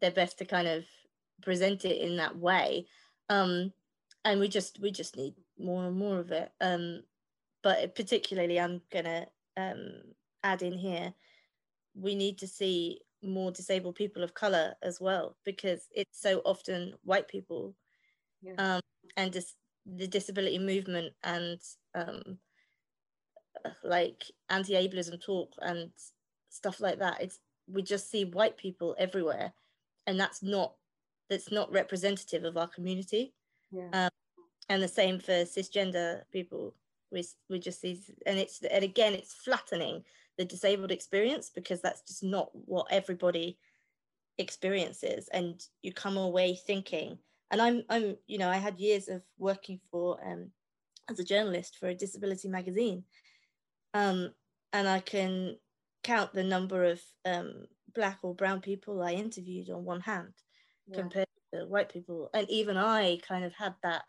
their 0.00 0.10
best 0.10 0.38
to 0.38 0.44
kind 0.44 0.68
of 0.68 0.84
present 1.42 1.84
it 1.84 2.00
in 2.00 2.16
that 2.16 2.36
way. 2.36 2.86
Um, 3.28 3.72
and 4.24 4.40
we 4.40 4.48
just 4.48 4.80
we 4.80 4.90
just 4.90 5.16
need 5.16 5.34
more 5.58 5.86
and 5.86 5.96
more 5.96 6.18
of 6.18 6.30
it. 6.32 6.50
Um, 6.60 7.02
but 7.62 7.94
particularly, 7.94 8.58
I'm 8.58 8.82
gonna 8.92 9.26
um, 9.56 10.02
add 10.42 10.62
in 10.62 10.78
here, 10.78 11.14
we 11.94 12.14
need 12.14 12.38
to 12.38 12.46
see 12.46 13.00
more 13.22 13.50
disabled 13.50 13.94
people 13.94 14.22
of 14.22 14.34
color 14.34 14.74
as 14.82 15.00
well 15.00 15.36
because 15.44 15.88
it's 15.94 16.20
so 16.20 16.40
often 16.44 16.92
white 17.04 17.28
people 17.28 17.74
yeah. 18.42 18.54
um, 18.58 18.80
and 19.16 19.32
just 19.32 19.56
the 19.86 20.06
disability 20.06 20.58
movement 20.58 21.12
and 21.24 21.58
um, 21.94 22.38
like 23.84 24.24
anti-ableism 24.50 25.20
talk 25.24 25.52
and 25.60 25.90
stuff 26.48 26.80
like 26.80 26.98
that 26.98 27.20
it's 27.20 27.38
we 27.68 27.82
just 27.82 28.10
see 28.10 28.24
white 28.24 28.56
people 28.56 28.94
everywhere 28.98 29.52
and 30.06 30.18
that's 30.18 30.42
not 30.42 30.74
that's 31.30 31.50
not 31.50 31.72
representative 31.72 32.44
of 32.44 32.56
our 32.56 32.68
community 32.68 33.32
yeah. 33.70 33.88
um, 33.92 34.10
and 34.68 34.82
the 34.82 34.88
same 34.88 35.18
for 35.18 35.32
cisgender 35.44 36.22
people 36.32 36.74
we, 37.10 37.24
we 37.48 37.58
just 37.58 37.80
see 37.80 38.00
and 38.26 38.38
it's 38.38 38.62
and 38.70 38.84
again 38.84 39.12
it's 39.12 39.34
flattening 39.34 40.02
the 40.38 40.44
disabled 40.44 40.90
experience 40.90 41.50
because 41.54 41.80
that's 41.80 42.02
just 42.02 42.22
not 42.22 42.50
what 42.52 42.86
everybody 42.90 43.58
experiences 44.38 45.28
and 45.32 45.60
you 45.82 45.92
come 45.92 46.16
away 46.16 46.54
thinking 46.54 47.18
and 47.50 47.60
i'm 47.60 47.82
i'm 47.90 48.16
you 48.26 48.38
know 48.38 48.48
i 48.48 48.56
had 48.56 48.80
years 48.80 49.08
of 49.08 49.22
working 49.38 49.78
for 49.90 50.18
um 50.26 50.50
as 51.10 51.18
a 51.18 51.24
journalist 51.24 51.76
for 51.78 51.88
a 51.88 51.94
disability 51.94 52.48
magazine 52.48 53.04
um, 53.94 54.30
and 54.72 54.88
I 54.88 55.00
can 55.00 55.56
count 56.02 56.32
the 56.32 56.44
number 56.44 56.84
of 56.84 57.00
um, 57.24 57.66
black 57.94 58.18
or 58.22 58.34
brown 58.34 58.60
people 58.60 59.02
I 59.02 59.12
interviewed 59.12 59.70
on 59.70 59.84
one 59.84 60.00
hand 60.00 60.32
yeah. 60.86 60.96
compared 60.96 61.28
to 61.54 61.66
white 61.66 61.92
people. 61.92 62.30
And 62.34 62.48
even 62.50 62.76
I 62.76 63.18
kind 63.26 63.44
of 63.44 63.52
had 63.54 63.74
that, 63.82 64.02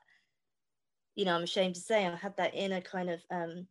you 1.16 1.26
know, 1.26 1.36
I'm 1.36 1.44
ashamed 1.44 1.76
to 1.76 1.82
say, 1.82 2.06
I 2.06 2.16
had 2.16 2.38
that 2.38 2.56
inner 2.56 2.82
kind 2.82 3.10
of 3.10 3.22
um, 3.30 3.68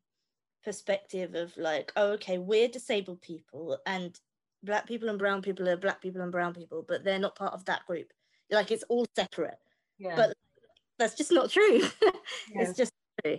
perspective 0.64 1.34
of 1.34 1.56
like, 1.56 1.92
oh, 1.96 2.12
okay, 2.12 2.38
we're 2.38 2.68
disabled 2.68 3.22
people 3.22 3.78
and 3.86 4.18
black 4.62 4.86
people 4.86 5.08
and 5.08 5.18
brown 5.18 5.42
people 5.42 5.68
are 5.68 5.76
black 5.76 6.00
people 6.00 6.22
and 6.22 6.32
brown 6.32 6.54
people, 6.54 6.84
but 6.86 7.04
they're 7.04 7.18
not 7.18 7.36
part 7.36 7.52
of 7.52 7.64
that 7.66 7.86
group. 7.86 8.12
Like 8.50 8.70
it's 8.70 8.84
all 8.88 9.06
separate. 9.16 9.58
Yeah. 9.98 10.16
But 10.16 10.36
that's 10.98 11.14
just 11.14 11.32
not 11.32 11.50
true. 11.50 11.78
yeah. 12.02 12.10
It's 12.54 12.76
just 12.76 12.92
true 13.24 13.38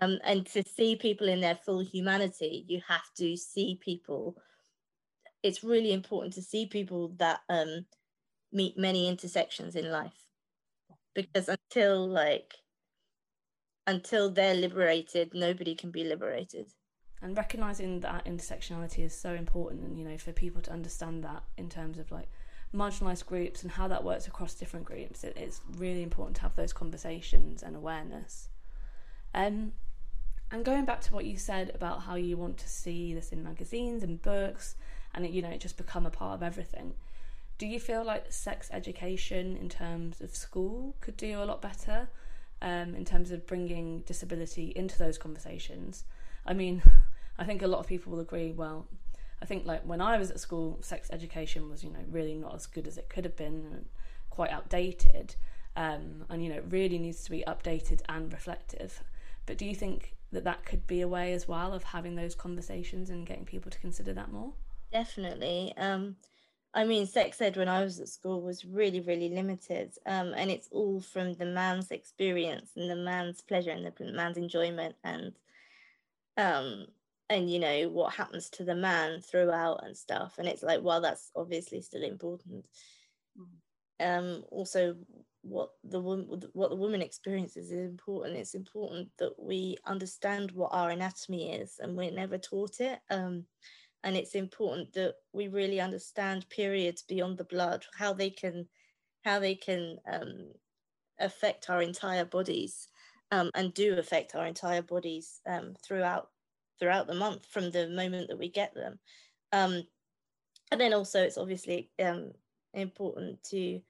um, 0.00 0.18
and 0.24 0.46
to 0.46 0.64
see 0.64 0.96
people 0.96 1.28
in 1.28 1.40
their 1.40 1.54
full 1.54 1.80
humanity 1.80 2.64
you 2.66 2.80
have 2.88 3.04
to 3.16 3.36
see 3.36 3.78
people 3.80 4.36
it's 5.42 5.62
really 5.62 5.92
important 5.92 6.32
to 6.32 6.42
see 6.42 6.66
people 6.66 7.14
that 7.18 7.40
um, 7.48 7.84
meet 8.52 8.78
many 8.78 9.08
intersections 9.08 9.76
in 9.76 9.90
life 9.90 10.26
because 11.14 11.48
until 11.48 12.08
like 12.08 12.54
until 13.86 14.30
they're 14.30 14.54
liberated 14.54 15.32
nobody 15.34 15.74
can 15.74 15.90
be 15.90 16.04
liberated 16.04 16.66
and 17.20 17.36
recognizing 17.36 18.00
that 18.00 18.24
intersectionality 18.24 19.00
is 19.00 19.14
so 19.14 19.32
important 19.34 19.82
and 19.82 19.98
you 19.98 20.04
know 20.04 20.18
for 20.18 20.32
people 20.32 20.62
to 20.62 20.72
understand 20.72 21.24
that 21.24 21.42
in 21.56 21.68
terms 21.68 21.98
of 21.98 22.10
like 22.10 22.28
marginalized 22.74 23.26
groups 23.26 23.62
and 23.62 23.72
how 23.72 23.86
that 23.86 24.02
works 24.02 24.26
across 24.26 24.54
different 24.54 24.86
groups 24.86 25.24
it, 25.24 25.36
it's 25.36 25.60
really 25.76 26.02
important 26.02 26.36
to 26.36 26.42
have 26.42 26.56
those 26.56 26.72
conversations 26.72 27.62
and 27.62 27.76
awareness 27.76 28.48
um, 29.34 29.72
and 30.52 30.66
going 30.66 30.84
back 30.84 31.00
to 31.02 31.14
what 31.14 31.24
you 31.24 31.38
said 31.38 31.72
about 31.74 32.02
how 32.02 32.14
you 32.14 32.36
want 32.36 32.58
to 32.58 32.68
see 32.68 33.14
this 33.14 33.32
in 33.32 33.42
magazines 33.42 34.02
and 34.02 34.20
books, 34.20 34.76
and 35.14 35.24
it, 35.24 35.30
you 35.30 35.40
know, 35.40 35.48
it 35.48 35.60
just 35.60 35.78
become 35.78 36.04
a 36.04 36.10
part 36.10 36.34
of 36.34 36.42
everything. 36.42 36.92
Do 37.56 37.66
you 37.66 37.80
feel 37.80 38.04
like 38.04 38.30
sex 38.30 38.68
education 38.70 39.56
in 39.56 39.70
terms 39.70 40.20
of 40.20 40.36
school 40.36 40.94
could 41.00 41.16
do 41.16 41.40
a 41.40 41.44
lot 41.44 41.62
better 41.62 42.08
um, 42.62 42.94
in 42.94 43.04
terms 43.04 43.30
of 43.30 43.46
bringing 43.46 44.00
disability 44.00 44.72
into 44.74 44.96
those 44.96 45.18
conversations? 45.18 46.04
I 46.46 46.54
mean, 46.54 46.82
I 47.38 47.44
think 47.44 47.60
a 47.60 47.66
lot 47.66 47.80
of 47.80 47.86
people 47.86 48.12
will 48.12 48.20
agree. 48.20 48.52
Well, 48.52 48.86
I 49.42 49.44
think 49.44 49.66
like 49.66 49.82
when 49.82 50.00
I 50.00 50.16
was 50.16 50.30
at 50.30 50.40
school, 50.40 50.78
sex 50.80 51.10
education 51.12 51.68
was 51.68 51.84
you 51.84 51.90
know 51.90 52.04
really 52.10 52.34
not 52.34 52.54
as 52.54 52.66
good 52.66 52.86
as 52.86 52.96
it 52.96 53.08
could 53.08 53.24
have 53.24 53.36
been, 53.36 53.66
and 53.72 53.86
quite 54.30 54.50
outdated, 54.50 55.34
um, 55.76 56.24
and 56.30 56.42
you 56.42 56.48
know 56.48 56.62
really 56.68 56.98
needs 56.98 57.24
to 57.24 57.30
be 57.30 57.44
updated 57.46 58.00
and 58.08 58.32
reflective. 58.32 59.02
But 59.44 59.58
do 59.58 59.66
you 59.66 59.74
think 59.74 60.14
that 60.30 60.44
that 60.44 60.64
could 60.64 60.86
be 60.86 61.00
a 61.00 61.08
way 61.08 61.32
as 61.32 61.48
well 61.48 61.72
of 61.72 61.82
having 61.82 62.14
those 62.14 62.34
conversations 62.34 63.10
and 63.10 63.26
getting 63.26 63.44
people 63.44 63.70
to 63.70 63.78
consider 63.78 64.12
that 64.14 64.32
more? 64.32 64.52
Definitely. 64.92 65.74
Um, 65.76 66.16
I 66.74 66.84
mean, 66.84 67.06
sex 67.06 67.40
ed 67.40 67.56
when 67.56 67.68
I 67.68 67.82
was 67.82 68.00
at 68.00 68.08
school 68.08 68.40
was 68.40 68.64
really, 68.64 69.00
really 69.00 69.28
limited. 69.28 69.92
Um, 70.06 70.32
and 70.34 70.50
it's 70.50 70.68
all 70.72 71.00
from 71.00 71.34
the 71.34 71.44
man's 71.44 71.90
experience 71.90 72.70
and 72.76 72.90
the 72.90 72.96
man's 72.96 73.42
pleasure 73.42 73.70
and 73.70 73.84
the 73.84 74.12
man's 74.12 74.38
enjoyment 74.38 74.94
and 75.04 75.32
um 76.38 76.86
and 77.28 77.50
you 77.50 77.58
know 77.58 77.88
what 77.90 78.14
happens 78.14 78.48
to 78.48 78.64
the 78.64 78.74
man 78.74 79.20
throughout 79.20 79.84
and 79.84 79.96
stuff. 79.96 80.36
And 80.38 80.48
it's 80.48 80.62
like, 80.62 80.82
well, 80.82 81.00
that's 81.00 81.30
obviously 81.36 81.82
still 81.82 82.02
important. 82.02 82.64
Mm. 83.38 84.18
Um, 84.18 84.44
also 84.50 84.96
what 85.42 85.70
the 85.84 86.00
woman 86.00 86.42
what 86.52 86.70
the 86.70 86.76
woman 86.76 87.02
experiences 87.02 87.70
is 87.70 87.86
important. 87.86 88.36
It's 88.36 88.54
important 88.54 89.10
that 89.18 89.32
we 89.38 89.76
understand 89.86 90.52
what 90.52 90.70
our 90.72 90.90
anatomy 90.90 91.52
is 91.54 91.78
and 91.80 91.96
we're 91.96 92.10
never 92.10 92.38
taught 92.38 92.80
it. 92.80 93.00
Um 93.10 93.44
and 94.04 94.16
it's 94.16 94.34
important 94.34 94.92
that 94.92 95.14
we 95.32 95.48
really 95.48 95.80
understand 95.80 96.48
periods 96.48 97.02
beyond 97.02 97.38
the 97.38 97.44
blood 97.44 97.84
how 97.96 98.12
they 98.12 98.30
can 98.30 98.66
how 99.24 99.38
they 99.38 99.54
can 99.54 99.96
um, 100.10 100.50
affect 101.20 101.70
our 101.70 101.80
entire 101.80 102.24
bodies 102.24 102.88
um, 103.30 103.50
and 103.54 103.72
do 103.72 103.98
affect 103.98 104.34
our 104.34 104.46
entire 104.46 104.82
bodies 104.82 105.40
um, 105.46 105.74
throughout 105.84 106.28
throughout 106.78 107.06
the 107.06 107.14
month 107.14 107.46
from 107.46 107.70
the 107.70 107.88
moment 107.88 108.28
that 108.28 108.38
we 108.38 108.50
get 108.50 108.74
them. 108.74 108.98
Um, 109.52 109.82
and 110.70 110.80
then 110.80 110.92
also 110.92 111.22
it's 111.22 111.38
obviously 111.38 111.90
um, 112.02 112.32
important 112.74 113.42
to 113.50 113.80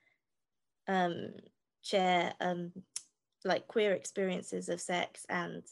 um, 0.88 1.31
share 1.83 2.35
like 3.44 3.66
queer 3.66 3.92
experiences 3.92 4.68
of 4.68 4.81
sex 4.81 5.25
and 5.29 5.62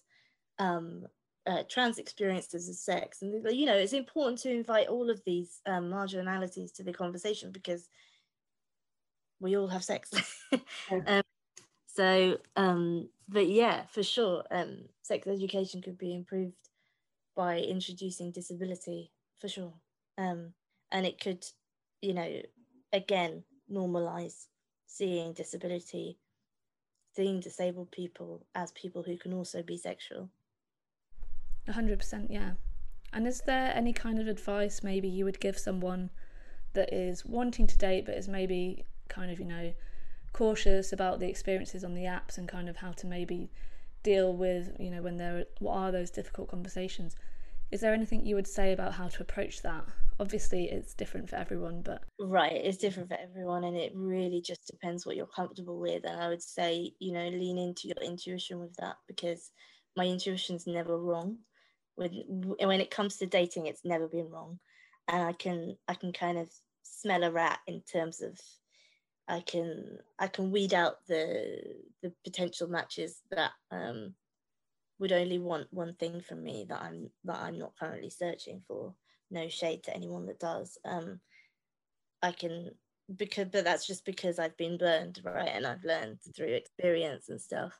um, 0.58 1.06
uh, 1.46 1.62
trans 1.68 1.98
experiences 1.98 2.68
of 2.68 2.76
sex. 2.76 3.22
And 3.22 3.44
you 3.50 3.66
know 3.66 3.76
it's 3.76 3.92
important 3.92 4.38
to 4.40 4.50
invite 4.50 4.88
all 4.88 5.10
of 5.10 5.22
these 5.24 5.60
um, 5.66 5.90
marginalities 5.90 6.72
to 6.74 6.82
the 6.82 6.92
conversation 6.92 7.52
because 7.52 7.88
we 9.40 9.56
all 9.56 9.68
have 9.68 9.84
sex. 9.84 10.10
Um, 11.06 11.22
so 11.86 12.38
um, 12.56 13.08
but 13.28 13.46
yeah 13.46 13.84
for 13.86 14.02
sure 14.02 14.42
um, 14.50 14.88
sex 15.02 15.28
education 15.28 15.80
could 15.80 15.96
be 15.96 16.14
improved 16.14 16.54
by 17.36 17.58
introducing 17.58 18.32
disability 18.32 19.12
for 19.40 19.48
sure. 19.48 19.72
Um, 20.18 20.52
and 20.90 21.06
it 21.06 21.20
could 21.20 21.44
you 22.02 22.14
know 22.14 22.42
again 22.92 23.44
normalize 23.72 24.46
seeing 24.86 25.32
disability 25.32 26.18
seeing 27.14 27.40
disabled 27.40 27.90
people 27.90 28.44
as 28.54 28.72
people 28.72 29.02
who 29.02 29.16
can 29.16 29.32
also 29.32 29.62
be 29.62 29.76
sexual 29.76 30.28
100%, 31.70 32.26
yeah. 32.30 32.52
And 33.12 33.26
is 33.26 33.42
there 33.46 33.72
any 33.74 33.92
kind 33.92 34.18
of 34.18 34.28
advice 34.28 34.82
maybe 34.82 35.08
you 35.08 35.24
would 35.24 35.40
give 35.40 35.58
someone 35.58 36.10
that 36.74 36.92
is 36.94 37.24
wanting 37.24 37.66
to 37.66 37.76
date 37.76 38.06
but 38.06 38.16
is 38.16 38.28
maybe 38.28 38.84
kind 39.08 39.30
of, 39.30 39.40
you 39.40 39.46
know, 39.46 39.72
cautious 40.32 40.92
about 40.92 41.18
the 41.18 41.28
experiences 41.28 41.82
on 41.82 41.94
the 41.94 42.04
apps 42.04 42.38
and 42.38 42.48
kind 42.48 42.68
of 42.68 42.76
how 42.76 42.92
to 42.92 43.06
maybe 43.06 43.50
deal 44.02 44.32
with, 44.32 44.76
you 44.78 44.90
know, 44.90 45.02
when 45.02 45.16
there 45.16 45.44
what 45.58 45.74
are 45.74 45.92
those 45.92 46.10
difficult 46.10 46.48
conversations? 46.48 47.16
Is 47.70 47.80
there 47.80 47.94
anything 47.94 48.26
you 48.26 48.34
would 48.34 48.48
say 48.48 48.72
about 48.72 48.94
how 48.94 49.08
to 49.08 49.22
approach 49.22 49.62
that? 49.62 49.84
Obviously, 50.18 50.64
it's 50.64 50.94
different 50.94 51.30
for 51.30 51.36
everyone, 51.36 51.82
but 51.82 52.04
right, 52.18 52.52
it's 52.52 52.76
different 52.76 53.08
for 53.08 53.16
everyone, 53.18 53.64
and 53.64 53.76
it 53.76 53.92
really 53.94 54.42
just 54.42 54.66
depends 54.66 55.06
what 55.06 55.16
you're 55.16 55.26
comfortable 55.26 55.78
with. 55.78 56.04
And 56.04 56.20
I 56.20 56.28
would 56.28 56.42
say, 56.42 56.92
you 56.98 57.12
know, 57.12 57.28
lean 57.28 57.58
into 57.58 57.88
your 57.88 57.96
intuition 58.04 58.60
with 58.60 58.74
that 58.76 58.96
because 59.06 59.50
my 59.96 60.04
intuition's 60.04 60.66
never 60.66 60.98
wrong 60.98 61.38
when 62.00 62.54
when 62.58 62.80
it 62.80 62.90
comes 62.90 63.16
to 63.18 63.26
dating 63.26 63.66
it's 63.66 63.84
never 63.84 64.08
been 64.08 64.30
wrong. 64.30 64.58
And 65.08 65.22
i 65.22 65.32
can 65.32 65.76
i 65.86 65.94
can 65.94 66.12
kind 66.12 66.38
of 66.38 66.50
smell 66.82 67.24
a 67.24 67.30
rat 67.30 67.60
in 67.66 67.82
terms 67.82 68.22
of 68.22 68.38
i 69.28 69.40
can 69.40 69.98
i 70.18 70.26
can 70.26 70.50
weed 70.50 70.72
out 70.72 71.06
the 71.06 71.58
the 72.02 72.12
potential 72.24 72.68
matches 72.68 73.22
that 73.30 73.52
um 73.70 74.14
would 74.98 75.12
only 75.12 75.38
want 75.38 75.66
one 75.72 75.94
thing 75.94 76.20
from 76.20 76.42
me 76.42 76.66
that 76.68 76.80
i'm 76.80 77.10
that 77.24 77.38
i'm 77.38 77.58
not 77.58 77.76
currently 77.78 78.10
searching 78.10 78.62
for. 78.66 78.94
No 79.32 79.48
shade 79.48 79.84
to 79.84 79.94
anyone 79.94 80.26
that 80.26 80.40
does. 80.40 80.78
Um 80.84 81.20
i 82.22 82.32
can 82.32 82.70
because 83.16 83.48
but 83.50 83.64
that's 83.64 83.86
just 83.86 84.04
because 84.04 84.38
i've 84.38 84.56
been 84.56 84.78
burned 84.78 85.20
right? 85.24 85.48
And 85.52 85.66
i've 85.66 85.84
learned 85.84 86.18
through 86.36 86.54
experience 86.54 87.28
and 87.28 87.40
stuff 87.40 87.72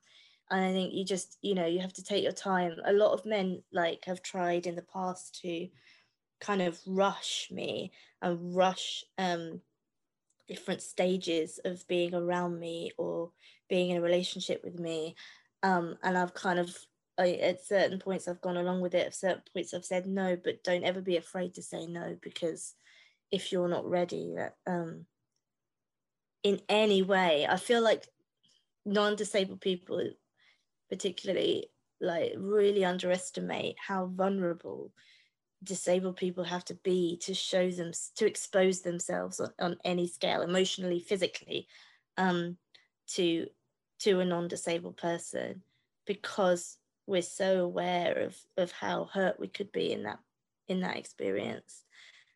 and 0.51 0.65
i 0.65 0.73
think 0.73 0.93
you 0.93 1.05
just 1.05 1.39
you 1.43 1.55
know 1.55 1.67
you 1.67 1.81
have 1.81 1.93
to 1.93 2.05
take 2.05 2.23
your 2.23 2.33
time. 2.33 2.75
A 2.85 2.93
lot 2.93 3.13
of 3.13 3.27
men 3.27 3.63
like 3.73 4.05
have 4.07 4.23
tried 4.23 4.67
in 4.67 4.77
the 4.77 4.83
past 4.83 5.41
to 5.43 5.69
kind 6.41 6.63
of 6.63 6.81
rush 6.87 7.49
me 7.51 7.93
and 8.23 8.55
rush 8.57 9.05
um 9.19 9.61
different 10.49 10.83
stages 10.83 11.61
of 11.65 11.87
being 11.87 12.15
around 12.15 12.59
me 12.59 12.91
or 12.99 13.31
being 13.69 13.91
in 13.91 13.99
a 13.99 14.03
relationship 14.03 14.63
with 14.65 14.79
me. 14.79 15.15
Um 15.63 15.97
and 16.03 16.17
i've 16.19 16.35
kind 16.35 16.59
of 16.59 16.77
at 17.19 17.63
certain 17.63 17.99
points 17.99 18.27
i've 18.27 18.41
gone 18.41 18.57
along 18.57 18.81
with 18.81 18.95
it. 18.95 19.07
At 19.07 19.15
certain 19.15 19.43
points 19.53 19.75
i've 19.75 19.85
said 19.85 20.07
no 20.07 20.37
but 20.43 20.65
don't 20.65 20.85
ever 20.85 21.01
be 21.01 21.17
afraid 21.17 21.55
to 21.55 21.63
say 21.63 21.87
no 21.87 22.17
because 22.23 22.75
if 23.31 23.53
you're 23.53 23.69
not 23.69 23.89
ready 23.89 24.35
um 24.67 25.05
in 26.43 26.61
any 26.69 27.03
way 27.03 27.47
i 27.49 27.57
feel 27.57 27.83
like 27.83 28.09
non-disabled 28.87 29.61
people 29.61 30.03
particularly 30.91 31.71
like 32.01 32.33
really 32.37 32.85
underestimate 32.85 33.77
how 33.79 34.07
vulnerable 34.07 34.93
disabled 35.63 36.17
people 36.17 36.45
have 36.45 36.65
to 36.65 36.75
be 36.75 37.19
to 37.21 37.35
show 37.35 37.71
them 37.71 37.93
to 38.17 38.27
expose 38.27 38.81
themselves 38.81 39.41
on, 39.41 39.51
on 39.59 39.77
any 39.85 40.07
scale 40.07 40.43
emotionally 40.43 41.01
physically 41.01 41.67
um, 42.17 42.57
to 43.07 43.47
to 43.99 44.21
a 44.21 44.25
non-disabled 44.25 44.97
person 44.97 45.63
because 46.07 46.79
we're 47.07 47.21
so 47.21 47.61
aware 47.61 48.19
of 48.19 48.37
of 48.57 48.73
how 48.73 49.05
hurt 49.13 49.39
we 49.39 49.49
could 49.49 49.71
be 49.73 49.93
in 49.93 50.05
that 50.05 50.19
in 50.69 50.81
that 50.81 50.97
experience 50.97 51.85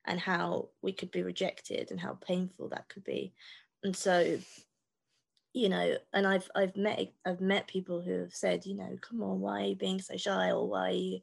and 0.05 0.21
how 0.21 0.69
we 0.83 0.93
could 0.93 1.11
be 1.11 1.23
rejected 1.23 1.91
and 1.91 2.01
how 2.01 2.15
painful 2.15 2.69
that 2.69 2.89
could 2.89 3.05
be. 3.05 3.33
And 3.83 3.97
so 3.97 4.39
you 5.55 5.69
know 5.69 5.97
and 6.13 6.27
i've 6.27 6.51
i've 6.57 6.77
met 6.77 7.13
i've 7.25 7.41
met 7.41 7.67
people 7.69 8.03
who 8.03 8.21
have 8.21 8.35
said 8.35 8.67
you 8.67 8.75
know 8.75 8.99
come 9.01 9.23
on 9.23 9.41
why 9.41 9.63
are 9.63 9.67
you 9.67 9.77
being 9.77 10.01
so 10.01 10.17
shy 10.17 10.51
or 10.51 10.69
why 10.69 10.89
are 10.89 10.93
you 10.93 11.21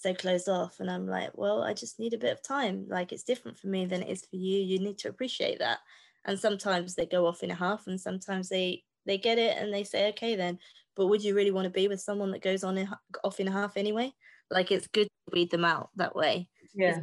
so 0.00 0.14
closed 0.14 0.48
off? 0.48 0.80
And 0.80 0.90
i'm 0.90 1.06
like 1.06 1.30
well 1.34 1.62
i 1.62 1.74
just 1.74 1.98
need 1.98 2.14
a 2.14 2.18
bit 2.18 2.32
of 2.32 2.42
time. 2.42 2.86
Like 2.88 3.12
it's 3.12 3.22
different 3.22 3.58
for 3.58 3.68
me 3.68 3.86
than 3.86 4.02
it 4.02 4.08
is 4.08 4.22
for 4.22 4.36
you. 4.36 4.58
You 4.58 4.78
need 4.78 4.98
to 4.98 5.08
appreciate 5.08 5.58
that. 5.58 5.78
And 6.24 6.38
sometimes 6.38 6.94
they 6.94 7.06
go 7.06 7.26
off 7.26 7.42
in 7.42 7.50
a 7.50 7.54
half 7.54 7.86
and 7.86 8.00
sometimes 8.00 8.48
they 8.48 8.82
they 9.06 9.18
get 9.18 9.38
it 9.38 9.56
and 9.58 9.72
they 9.72 9.84
say 9.84 10.08
okay 10.10 10.36
then. 10.36 10.58
But 10.96 11.06
would 11.06 11.22
you 11.22 11.34
really 11.34 11.50
want 11.50 11.64
to 11.64 11.70
be 11.70 11.88
with 11.88 12.00
someone 12.00 12.30
that 12.32 12.42
goes 12.42 12.64
on 12.64 12.76
in, 12.78 12.88
off 13.24 13.40
in 13.40 13.48
a 13.48 13.52
half 13.52 13.76
anyway? 13.76 14.12
Like 14.50 14.70
it's 14.70 14.86
good 14.88 15.04
to 15.06 15.32
weed 15.32 15.50
them 15.50 15.64
out 15.64 15.90
that 15.96 16.16
way. 16.16 16.48
Yeah. 16.74 17.00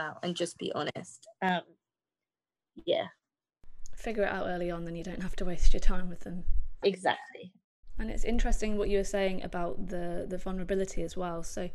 out 0.00 0.18
and 0.22 0.34
just 0.34 0.58
be 0.58 0.72
honest. 0.72 1.26
Um 1.42 1.62
yeah 2.86 3.08
figure 4.02 4.24
it 4.24 4.32
out 4.32 4.46
early 4.46 4.70
on, 4.70 4.84
then 4.84 4.96
you 4.96 5.04
don't 5.04 5.22
have 5.22 5.36
to 5.36 5.44
waste 5.44 5.72
your 5.72 5.80
time 5.80 6.08
with 6.08 6.20
them. 6.20 6.44
Exactly. 6.82 7.52
And 7.98 8.10
it's 8.10 8.24
interesting 8.24 8.76
what 8.76 8.88
you 8.88 8.98
were 8.98 9.04
saying 9.04 9.42
about 9.44 9.88
the 9.88 10.26
the 10.28 10.38
vulnerability 10.38 11.02
as 11.02 11.16
well. 11.16 11.42
So 11.42 11.70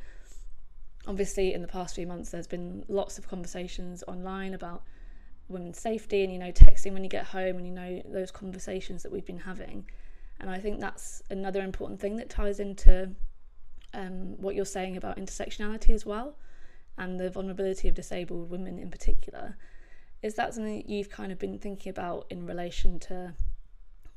obviously 1.07 1.53
in 1.53 1.61
the 1.61 1.67
past 1.67 1.95
few 1.95 2.05
months 2.05 2.29
there's 2.29 2.47
been 2.47 2.83
lots 2.89 3.17
of 3.17 3.27
conversations 3.27 4.03
online 4.07 4.53
about 4.53 4.83
women's 5.47 5.79
safety 5.79 6.23
and 6.23 6.33
you 6.33 6.37
know 6.37 6.51
texting 6.51 6.91
when 6.91 7.03
you 7.03 7.09
get 7.09 7.25
home 7.25 7.55
and 7.57 7.65
you 7.65 7.71
know 7.71 8.01
those 8.05 8.29
conversations 8.29 9.01
that 9.03 9.11
we've 9.11 9.25
been 9.25 9.39
having 9.39 9.85
and 10.41 10.49
i 10.49 10.59
think 10.59 10.79
that's 10.79 11.23
another 11.29 11.61
important 11.61 11.99
thing 11.99 12.17
that 12.17 12.29
ties 12.29 12.59
into 12.59 13.09
um, 13.93 14.35
what 14.41 14.53
you're 14.53 14.65
saying 14.65 14.97
about 14.97 15.15
intersectionality 15.17 15.91
as 15.91 16.05
well 16.05 16.35
and 16.97 17.17
the 17.17 17.29
vulnerability 17.29 17.87
of 17.87 17.95
disabled 17.95 18.49
women 18.49 18.77
in 18.77 18.91
particular 18.91 19.55
is 20.21 20.35
that 20.35 20.53
something 20.53 20.77
that 20.77 20.89
you've 20.89 21.09
kind 21.09 21.31
of 21.31 21.39
been 21.39 21.59
thinking 21.59 21.89
about 21.89 22.25
in 22.29 22.45
relation 22.45 22.99
to 22.99 23.33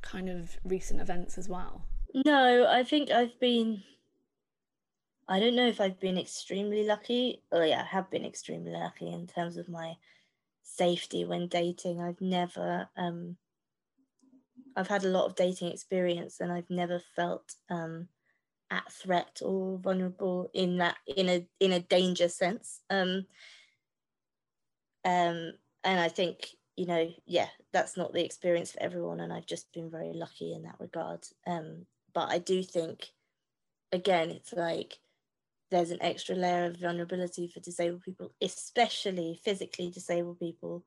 kind 0.01 0.29
of 0.29 0.57
recent 0.63 0.99
events 0.99 1.37
as 1.37 1.47
well? 1.47 1.85
No, 2.25 2.67
I 2.69 2.83
think 2.83 3.11
I've 3.11 3.39
been. 3.39 3.83
I 5.27 5.39
don't 5.39 5.55
know 5.55 5.67
if 5.67 5.79
I've 5.79 5.99
been 5.99 6.17
extremely 6.17 6.85
lucky. 6.85 7.41
Oh, 7.51 7.63
yeah, 7.63 7.81
I 7.81 7.85
have 7.85 8.09
been 8.09 8.25
extremely 8.25 8.71
lucky 8.71 9.11
in 9.11 9.27
terms 9.27 9.55
of 9.55 9.69
my 9.69 9.95
safety 10.63 11.23
when 11.23 11.47
dating. 11.47 12.01
I've 12.01 12.19
never. 12.19 12.89
Um, 12.97 13.37
I've 14.75 14.87
had 14.87 15.03
a 15.03 15.09
lot 15.09 15.25
of 15.25 15.35
dating 15.35 15.71
experience, 15.71 16.39
and 16.39 16.51
I've 16.51 16.69
never 16.69 16.99
felt 17.15 17.55
um, 17.69 18.07
at 18.69 18.91
threat 18.91 19.41
or 19.43 19.77
vulnerable 19.77 20.49
in 20.53 20.77
that 20.77 20.97
in 21.05 21.29
a 21.29 21.47
in 21.59 21.71
a 21.71 21.79
danger 21.79 22.27
sense. 22.27 22.81
Um, 22.89 23.25
um, 25.05 25.53
and 25.83 25.99
I 25.99 26.09
think 26.09 26.47
you 26.77 26.85
know, 26.85 27.11
yeah, 27.25 27.47
that's 27.73 27.97
not 27.97 28.13
the 28.13 28.23
experience 28.23 28.71
for 28.71 28.81
everyone, 28.81 29.19
and 29.19 29.31
I've 29.31 29.45
just 29.45 29.71
been 29.73 29.91
very 29.91 30.13
lucky 30.13 30.53
in 30.53 30.63
that 30.63 30.79
regard. 30.79 31.25
Um, 31.45 31.85
but 32.13 32.29
I 32.29 32.39
do 32.39 32.63
think, 32.63 33.09
again, 33.91 34.31
it's 34.31 34.53
like 34.53 34.97
there's 35.69 35.91
an 35.91 36.01
extra 36.01 36.35
layer 36.35 36.65
of 36.65 36.77
vulnerability 36.77 37.47
for 37.47 37.59
disabled 37.59 38.03
people, 38.03 38.31
especially 38.41 39.39
physically 39.43 39.89
disabled 39.89 40.39
people, 40.39 40.85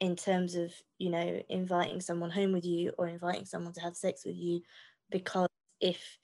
in 0.00 0.16
terms 0.16 0.54
of 0.54 0.72
you 0.98 1.10
know 1.10 1.42
inviting 1.48 2.00
someone 2.00 2.30
home 2.30 2.52
with 2.52 2.64
you 2.64 2.92
or 2.98 3.08
inviting 3.08 3.44
someone 3.44 3.72
to 3.72 3.80
have 3.80 3.96
sex 3.96 4.24
with 4.24 4.36
you 4.36 4.60
because 5.10 5.48
if 5.80 6.18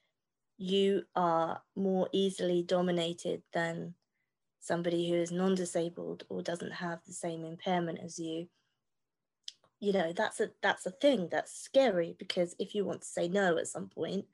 you 0.58 1.02
are 1.14 1.62
more 1.76 2.08
easily 2.12 2.62
dominated 2.62 3.42
than 3.52 3.94
somebody 4.60 5.08
who 5.08 5.16
is 5.16 5.32
non-disabled 5.32 6.24
or 6.28 6.42
doesn't 6.42 6.72
have 6.72 7.00
the 7.06 7.12
same 7.12 7.44
impairment 7.44 7.98
as 8.02 8.18
you 8.18 8.46
you 9.80 9.92
know 9.92 10.12
that's 10.12 10.38
a 10.40 10.50
that's 10.62 10.84
a 10.86 10.90
thing 10.90 11.28
that's 11.30 11.58
scary 11.58 12.14
because 12.18 12.54
if 12.58 12.74
you 12.74 12.84
want 12.84 13.00
to 13.00 13.08
say 13.08 13.26
no 13.26 13.56
at 13.56 13.66
some 13.66 13.88
point 13.88 14.26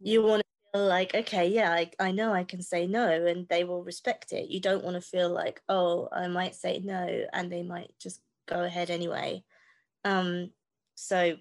you 0.00 0.20
want 0.22 0.40
to 0.42 0.78
feel 0.78 0.86
like 0.88 1.14
okay 1.14 1.48
yeah 1.48 1.70
I, 1.70 1.90
I 2.00 2.10
know 2.10 2.32
i 2.32 2.42
can 2.42 2.60
say 2.60 2.86
no 2.88 3.26
and 3.26 3.48
they 3.48 3.62
will 3.64 3.84
respect 3.84 4.32
it. 4.32 4.50
You 4.50 4.60
don't 4.60 4.82
want 4.84 4.96
to 4.96 5.00
feel 5.00 5.30
like 5.30 5.62
oh 5.68 6.08
i 6.12 6.26
might 6.26 6.56
say 6.56 6.80
no 6.84 7.24
and 7.32 7.50
they 7.50 7.62
might 7.62 7.92
just 8.00 8.20
go 8.46 8.64
ahead 8.64 8.90
anyway. 8.90 9.44
Um 10.04 10.50
so 10.96 11.36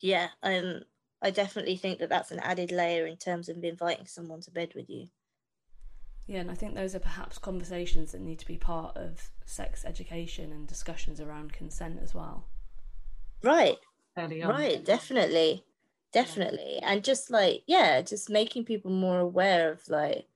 yeah 0.00 0.28
um 0.42 0.80
i 1.22 1.30
definitely 1.30 1.76
think 1.76 2.00
that 2.00 2.08
that's 2.08 2.32
an 2.32 2.40
added 2.40 2.72
layer 2.72 3.06
in 3.06 3.16
terms 3.16 3.48
of 3.48 3.62
inviting 3.62 4.06
someone 4.06 4.40
to 4.40 4.50
bed 4.50 4.72
with 4.74 4.90
you 4.90 5.06
yeah, 6.28 6.40
and 6.40 6.50
I 6.50 6.54
think 6.54 6.74
those 6.74 6.94
are 6.94 7.00
perhaps 7.00 7.38
conversations 7.38 8.12
that 8.12 8.20
need 8.20 8.38
to 8.40 8.46
be 8.46 8.58
part 8.58 8.98
of 8.98 9.30
sex 9.46 9.82
education 9.86 10.52
and 10.52 10.68
discussions 10.68 11.20
around 11.20 11.54
consent 11.54 11.98
as 12.02 12.14
well. 12.14 12.44
Right. 13.42 13.78
Right, 14.14 14.84
definitely. 14.84 15.64
Definitely. 16.12 16.80
And 16.82 17.02
just 17.02 17.30
like, 17.30 17.62
yeah, 17.66 18.02
just 18.02 18.28
making 18.28 18.66
people 18.66 18.90
more 18.90 19.20
aware 19.20 19.72
of 19.72 19.88
like 19.88 20.26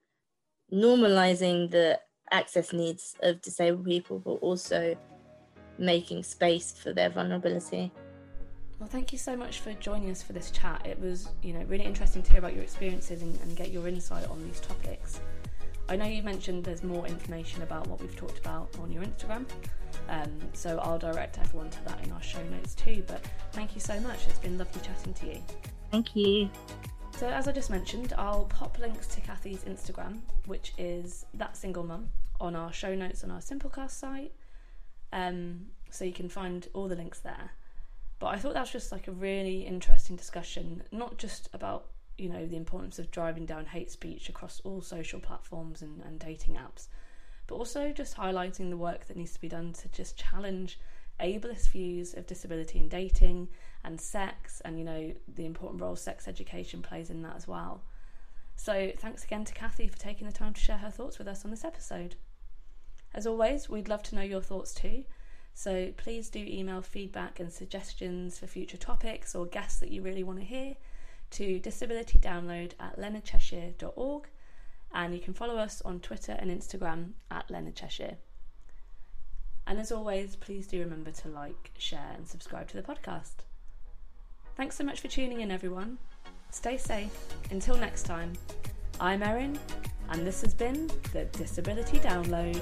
normalizing 0.72 1.70
the 1.70 2.00
access 2.30 2.72
needs 2.72 3.14
of 3.22 3.42
disabled 3.42 3.84
people, 3.84 4.18
but 4.18 4.36
also 4.36 4.96
making 5.78 6.22
space 6.22 6.72
for 6.72 6.94
their 6.94 7.10
vulnerability. 7.10 7.92
Well, 8.78 8.88
thank 8.88 9.12
you 9.12 9.18
so 9.18 9.36
much 9.36 9.60
for 9.60 9.74
joining 9.74 10.10
us 10.10 10.22
for 10.22 10.32
this 10.32 10.50
chat. 10.50 10.86
It 10.86 10.98
was, 10.98 11.28
you 11.42 11.52
know, 11.52 11.64
really 11.64 11.84
interesting 11.84 12.22
to 12.22 12.30
hear 12.30 12.38
about 12.38 12.54
your 12.54 12.62
experiences 12.62 13.20
and, 13.20 13.38
and 13.42 13.56
get 13.56 13.70
your 13.70 13.86
insight 13.88 14.28
on 14.30 14.42
these 14.42 14.60
topics. 14.60 15.20
I 15.92 15.96
know 15.96 16.06
you 16.06 16.22
mentioned 16.22 16.64
there's 16.64 16.82
more 16.82 17.06
information 17.06 17.60
about 17.60 17.86
what 17.86 18.00
we've 18.00 18.16
talked 18.16 18.38
about 18.38 18.74
on 18.80 18.90
your 18.90 19.02
Instagram, 19.02 19.44
um, 20.08 20.30
so 20.54 20.78
I'll 20.78 20.98
direct 20.98 21.38
everyone 21.38 21.68
to 21.68 21.84
that 21.84 22.02
in 22.02 22.10
our 22.12 22.22
show 22.22 22.42
notes 22.44 22.74
too. 22.74 23.04
But 23.06 23.22
thank 23.52 23.74
you 23.74 23.80
so 23.82 24.00
much. 24.00 24.26
It's 24.26 24.38
been 24.38 24.56
lovely 24.56 24.80
chatting 24.80 25.12
to 25.12 25.26
you. 25.26 25.42
Thank 25.90 26.16
you. 26.16 26.48
So, 27.18 27.28
as 27.28 27.46
I 27.46 27.52
just 27.52 27.68
mentioned, 27.68 28.14
I'll 28.16 28.46
pop 28.46 28.78
links 28.78 29.06
to 29.08 29.20
Cathy's 29.20 29.64
Instagram, 29.64 30.20
which 30.46 30.72
is 30.78 31.26
that 31.34 31.58
single 31.58 31.84
mum, 31.84 32.08
on 32.40 32.56
our 32.56 32.72
show 32.72 32.94
notes 32.94 33.22
on 33.22 33.30
our 33.30 33.40
Simplecast 33.40 33.90
site. 33.90 34.32
Um, 35.12 35.66
so 35.90 36.06
you 36.06 36.14
can 36.14 36.30
find 36.30 36.68
all 36.72 36.88
the 36.88 36.96
links 36.96 37.18
there. 37.18 37.50
But 38.18 38.28
I 38.28 38.38
thought 38.38 38.54
that 38.54 38.62
was 38.62 38.70
just 38.70 38.92
like 38.92 39.08
a 39.08 39.12
really 39.12 39.66
interesting 39.66 40.16
discussion, 40.16 40.84
not 40.90 41.18
just 41.18 41.50
about 41.52 41.88
you 42.22 42.28
know 42.28 42.46
the 42.46 42.56
importance 42.56 42.98
of 42.98 43.10
driving 43.10 43.44
down 43.44 43.66
hate 43.66 43.90
speech 43.90 44.28
across 44.28 44.60
all 44.64 44.80
social 44.80 45.20
platforms 45.20 45.82
and, 45.82 46.00
and 46.02 46.18
dating 46.18 46.54
apps 46.54 46.88
but 47.46 47.56
also 47.56 47.92
just 47.92 48.16
highlighting 48.16 48.70
the 48.70 48.76
work 48.76 49.06
that 49.06 49.16
needs 49.16 49.32
to 49.32 49.40
be 49.40 49.48
done 49.48 49.72
to 49.72 49.88
just 49.88 50.16
challenge 50.16 50.78
ableist 51.20 51.70
views 51.70 52.14
of 52.14 52.26
disability 52.26 52.78
in 52.78 52.88
dating 52.88 53.48
and 53.84 54.00
sex 54.00 54.60
and 54.64 54.78
you 54.78 54.84
know 54.84 55.12
the 55.34 55.46
important 55.46 55.80
role 55.80 55.96
sex 55.96 56.28
education 56.28 56.82
plays 56.82 57.10
in 57.10 57.22
that 57.22 57.36
as 57.36 57.46
well. 57.46 57.82
So 58.56 58.92
thanks 58.98 59.24
again 59.24 59.44
to 59.44 59.54
Cathy 59.54 59.88
for 59.88 59.98
taking 59.98 60.26
the 60.26 60.32
time 60.32 60.54
to 60.54 60.60
share 60.60 60.78
her 60.78 60.90
thoughts 60.90 61.18
with 61.18 61.28
us 61.28 61.44
on 61.44 61.50
this 61.50 61.64
episode. 61.64 62.16
As 63.14 63.26
always 63.26 63.68
we'd 63.68 63.88
love 63.88 64.02
to 64.04 64.14
know 64.14 64.22
your 64.22 64.42
thoughts 64.42 64.74
too. 64.74 65.04
So 65.54 65.92
please 65.96 66.30
do 66.30 66.38
email 66.38 66.80
feedback 66.80 67.38
and 67.38 67.52
suggestions 67.52 68.38
for 68.38 68.46
future 68.46 68.78
topics 68.78 69.34
or 69.34 69.46
guests 69.46 69.80
that 69.80 69.90
you 69.90 70.02
really 70.02 70.22
want 70.22 70.38
to 70.38 70.44
hear 70.44 70.76
to 71.32 71.58
Disability 71.58 72.18
Download 72.18 72.72
at 72.80 72.98
leonardcheshire.org 72.98 74.28
and 74.94 75.14
you 75.14 75.20
can 75.20 75.34
follow 75.34 75.56
us 75.56 75.82
on 75.82 76.00
Twitter 76.00 76.36
and 76.38 76.50
Instagram 76.50 77.12
at 77.30 77.50
Leonard 77.50 77.74
Cheshire. 77.74 78.16
And 79.66 79.78
as 79.78 79.92
always, 79.92 80.36
please 80.36 80.66
do 80.66 80.80
remember 80.80 81.10
to 81.10 81.28
like, 81.28 81.70
share, 81.78 82.12
and 82.16 82.26
subscribe 82.26 82.68
to 82.68 82.76
the 82.76 82.82
podcast. 82.82 83.44
Thanks 84.56 84.76
so 84.76 84.84
much 84.84 85.00
for 85.00 85.08
tuning 85.08 85.40
in, 85.40 85.50
everyone. 85.50 85.98
Stay 86.50 86.76
safe. 86.76 87.16
Until 87.50 87.76
next 87.76 88.02
time, 88.02 88.32
I'm 89.00 89.22
Erin, 89.22 89.58
and 90.10 90.26
this 90.26 90.42
has 90.42 90.52
been 90.52 90.90
the 91.12 91.24
Disability 91.32 91.98
Download. 91.98 92.60